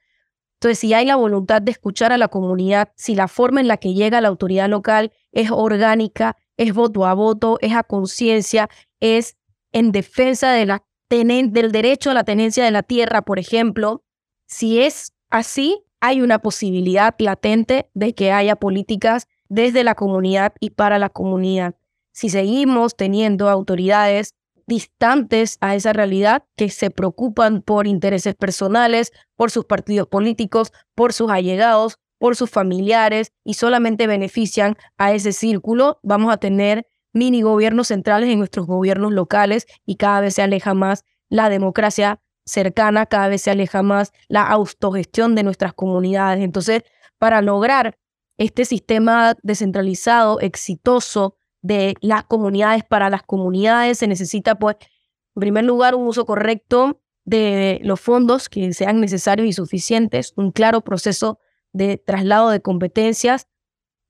Entonces, 0.59 0.79
si 0.79 0.93
hay 0.93 1.05
la 1.05 1.15
voluntad 1.15 1.61
de 1.61 1.71
escuchar 1.71 2.13
a 2.13 2.17
la 2.17 2.27
comunidad, 2.27 2.93
si 2.95 3.15
la 3.15 3.27
forma 3.27 3.59
en 3.59 3.67
la 3.67 3.77
que 3.77 3.93
llega 3.93 4.21
la 4.21 4.27
autoridad 4.29 4.69
local 4.69 5.11
es 5.31 5.51
orgánica, 5.51 6.37
es 6.57 6.73
voto 6.73 7.05
a 7.05 7.13
voto, 7.13 7.57
es 7.61 7.73
a 7.73 7.83
conciencia, 7.83 8.69
es 8.99 9.35
en 9.75 9.91
defensa 9.91 10.53
del 10.53 11.71
derecho 11.71 12.09
a 12.09 12.13
la 12.13 12.23
tenencia 12.23 12.63
de 12.63 12.71
la 12.71 12.81
tierra, 12.81 13.23
por 13.23 13.39
ejemplo, 13.39 14.05
si 14.47 14.81
es 14.81 15.13
así, 15.29 15.83
hay 15.99 16.21
una 16.21 16.39
posibilidad 16.39 17.13
latente 17.19 17.89
de 17.93 18.15
que 18.15 18.31
haya 18.31 18.55
políticas 18.55 19.27
desde 19.49 19.83
la 19.83 19.95
comunidad 19.95 20.53
y 20.61 20.69
para 20.69 20.97
la 20.97 21.09
comunidad. 21.09 21.75
Si 22.13 22.29
seguimos 22.29 22.95
teniendo 22.95 23.49
autoridades 23.49 24.33
distantes 24.65 25.57
a 25.59 25.75
esa 25.75 25.91
realidad, 25.91 26.45
que 26.55 26.69
se 26.69 26.89
preocupan 26.89 27.61
por 27.61 27.85
intereses 27.85 28.33
personales, 28.33 29.11
por 29.35 29.51
sus 29.51 29.65
partidos 29.65 30.07
políticos, 30.07 30.71
por 30.95 31.11
sus 31.11 31.29
allegados, 31.29 31.97
por 32.17 32.37
sus 32.37 32.49
familiares 32.49 33.33
y 33.43 33.55
solamente 33.55 34.07
benefician 34.07 34.77
a 34.97 35.11
ese 35.11 35.33
círculo, 35.33 35.99
vamos 36.01 36.31
a 36.31 36.37
tener 36.37 36.87
mini 37.15 37.41
gobiernos 37.41 37.87
centrales 37.87 38.29
en 38.29 38.39
nuestros 38.39 38.67
gobiernos 38.67 39.13
locales 39.13 39.67
y 39.85 39.95
cada 39.95 40.19
vez 40.19 40.35
se 40.35 40.41
aleja 40.41 40.73
más 40.73 41.05
la 41.29 41.49
democracia 41.49 42.19
cercana, 42.45 43.05
cada 43.05 43.29
vez 43.29 43.41
se 43.41 43.51
aleja 43.51 43.81
más 43.81 44.11
la 44.27 44.43
autogestión 44.43 45.33
de 45.33 45.43
nuestras 45.43 45.73
comunidades. 45.73 46.43
Entonces, 46.43 46.83
para 47.17 47.41
lograr 47.41 47.97
este 48.37 48.65
sistema 48.65 49.35
descentralizado, 49.41 50.41
exitoso 50.41 51.37
de 51.61 51.95
las 52.01 52.25
comunidades 52.25 52.83
para 52.83 53.09
las 53.09 53.23
comunidades, 53.23 53.97
se 53.97 54.07
necesita, 54.07 54.55
pues, 54.55 54.75
en 55.35 55.39
primer 55.39 55.63
lugar, 55.63 55.95
un 55.95 56.07
uso 56.07 56.25
correcto 56.25 57.01
de 57.23 57.79
los 57.81 58.01
fondos 58.01 58.49
que 58.49 58.73
sean 58.73 58.99
necesarios 58.99 59.47
y 59.47 59.53
suficientes, 59.53 60.33
un 60.35 60.51
claro 60.51 60.81
proceso 60.81 61.39
de 61.71 61.97
traslado 61.97 62.49
de 62.49 62.61
competencias, 62.61 63.47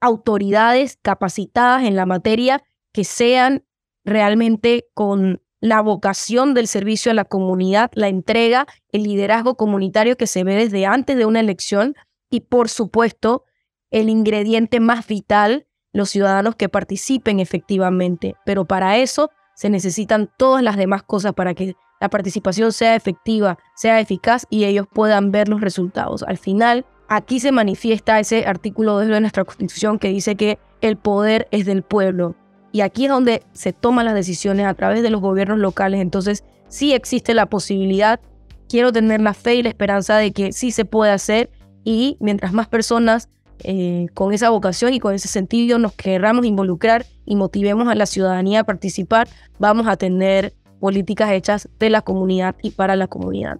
autoridades 0.01 0.97
capacitadas 1.01 1.83
en 1.83 1.95
la 1.95 2.07
materia 2.07 2.63
que 2.95 3.03
sean 3.03 3.65
realmente 4.05 4.87
con 4.93 5.41
la 5.59 5.81
vocación 5.81 6.53
del 6.53 6.65
servicio 6.65 7.11
a 7.11 7.13
la 7.13 7.25
comunidad, 7.25 7.91
la 7.93 8.07
entrega, 8.07 8.67
el 8.93 9.03
liderazgo 9.03 9.57
comunitario 9.57 10.15
que 10.15 10.27
se 10.27 10.45
ve 10.45 10.55
desde 10.55 10.85
antes 10.85 11.17
de 11.17 11.25
una 11.25 11.41
elección 11.41 11.97
y, 12.29 12.39
por 12.39 12.69
supuesto, 12.69 13.43
el 13.91 14.07
ingrediente 14.07 14.79
más 14.79 15.07
vital, 15.07 15.67
los 15.91 16.09
ciudadanos 16.09 16.55
que 16.55 16.69
participen 16.69 17.41
efectivamente. 17.41 18.35
Pero 18.45 18.63
para 18.63 18.95
eso 18.95 19.29
se 19.55 19.69
necesitan 19.69 20.31
todas 20.37 20.63
las 20.63 20.77
demás 20.77 21.03
cosas 21.03 21.33
para 21.33 21.53
que 21.53 21.75
la 21.99 22.07
participación 22.07 22.71
sea 22.71 22.95
efectiva, 22.95 23.57
sea 23.75 23.99
eficaz 23.99 24.45
y 24.49 24.63
ellos 24.63 24.87
puedan 24.89 25.33
ver 25.33 25.49
los 25.49 25.59
resultados. 25.59 26.23
Al 26.23 26.37
final, 26.37 26.85
aquí 27.09 27.41
se 27.41 27.51
manifiesta 27.51 28.21
ese 28.21 28.45
artículo 28.45 28.99
de 28.99 29.19
nuestra 29.19 29.43
Constitución 29.43 29.99
que 29.99 30.07
dice 30.07 30.37
que 30.37 30.59
el 30.79 30.95
poder 30.95 31.49
es 31.51 31.65
del 31.65 31.83
pueblo 31.83 32.37
y 32.75 32.81
aquí 32.81 33.05
es 33.05 33.09
donde 33.09 33.41
se 33.53 33.71
toman 33.71 34.03
las 34.03 34.15
decisiones 34.15 34.65
a 34.65 34.73
través 34.73 35.01
de 35.01 35.09
los 35.09 35.21
gobiernos 35.21 35.59
locales. 35.59 36.01
Entonces, 36.01 36.43
sí 36.67 36.91
existe 36.91 37.33
la 37.33 37.45
posibilidad. 37.45 38.19
Quiero 38.67 38.91
tener 38.91 39.21
la 39.21 39.33
fe 39.33 39.55
y 39.55 39.63
la 39.63 39.69
esperanza 39.69 40.17
de 40.17 40.33
que 40.33 40.51
sí 40.51 40.71
se 40.71 40.83
puede 40.83 41.13
hacer 41.13 41.49
y 41.85 42.17
mientras 42.19 42.51
más 42.51 42.67
personas 42.67 43.29
eh, 43.59 44.07
con 44.13 44.33
esa 44.33 44.49
vocación 44.49 44.93
y 44.93 44.99
con 44.99 45.13
ese 45.13 45.29
sentido 45.29 45.79
nos 45.79 45.93
querramos 45.93 46.45
involucrar 46.45 47.05
y 47.23 47.37
motivemos 47.37 47.87
a 47.87 47.95
la 47.95 48.05
ciudadanía 48.05 48.59
a 48.59 48.63
participar, 48.65 49.29
vamos 49.57 49.87
a 49.87 49.95
tener 49.95 50.53
políticas 50.81 51.31
hechas 51.31 51.69
de 51.79 51.89
la 51.89 52.01
comunidad 52.01 52.57
y 52.61 52.71
para 52.71 52.97
la 52.97 53.07
comunidad. 53.07 53.57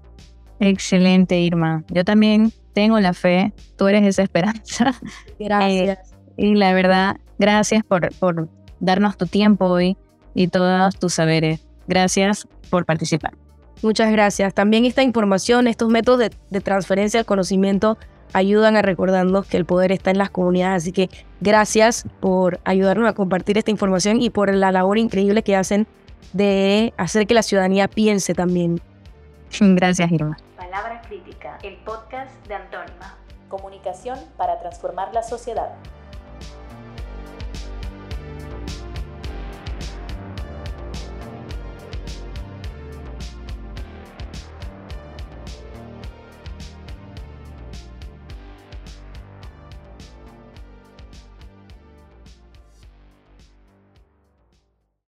Excelente, 0.59 1.39
Irma. 1.39 1.85
Yo 1.87 2.03
también 2.03 2.51
tengo 2.73 2.99
la 2.99 3.13
fe, 3.13 3.53
tú 3.77 3.87
eres 3.87 4.03
esa 4.03 4.23
esperanza. 4.23 4.93
Gracias. 5.39 5.99
Eh, 5.99 6.15
y 6.35 6.55
la 6.55 6.73
verdad, 6.73 7.15
gracias 7.39 7.81
por, 7.85 8.13
por 8.15 8.49
darnos 8.85 9.17
tu 9.17 9.25
tiempo 9.25 9.65
hoy 9.65 9.97
y 10.33 10.47
todos 10.47 10.95
tus 10.97 11.13
saberes. 11.13 11.65
Gracias 11.87 12.47
por 12.69 12.85
participar. 12.85 13.33
Muchas 13.81 14.11
gracias. 14.11 14.53
También 14.53 14.85
esta 14.85 15.03
información, 15.03 15.67
estos 15.67 15.89
métodos 15.89 16.29
de, 16.49 16.61
transferencia 16.61 17.19
del 17.19 17.25
conocimiento 17.25 17.97
ayudan 18.33 18.75
a 18.75 18.81
recordarnos 18.81 19.45
que 19.45 19.57
el 19.57 19.65
poder 19.65 19.91
está 19.91 20.11
en 20.11 20.17
las 20.17 20.29
comunidades. 20.29 20.83
Así 20.83 20.91
que 20.91 21.09
gracias 21.41 22.05
por 22.19 22.59
ayudarnos 22.63 23.09
a 23.09 23.13
compartir 23.13 23.57
esta 23.57 23.71
información 23.71 24.21
y 24.21 24.29
por 24.29 24.53
la 24.53 24.71
labor 24.71 24.97
increíble 24.97 25.43
que 25.43 25.55
hacen 25.55 25.87
de 26.33 26.93
hacer 26.97 27.27
que 27.27 27.33
la 27.33 27.43
ciudadanía 27.43 27.87
piense 27.87 28.33
también. 28.33 28.81
Gracias, 29.59 30.11
Irma. 30.11 30.37
Palabra 30.57 31.01
crítica, 31.07 31.57
el 31.63 31.75
podcast 31.77 32.31
de 32.47 32.55
Antónima. 32.55 33.17
Comunicación 33.47 34.17
para 34.37 34.59
transformar 34.59 35.13
la 35.13 35.23
sociedad. 35.23 35.75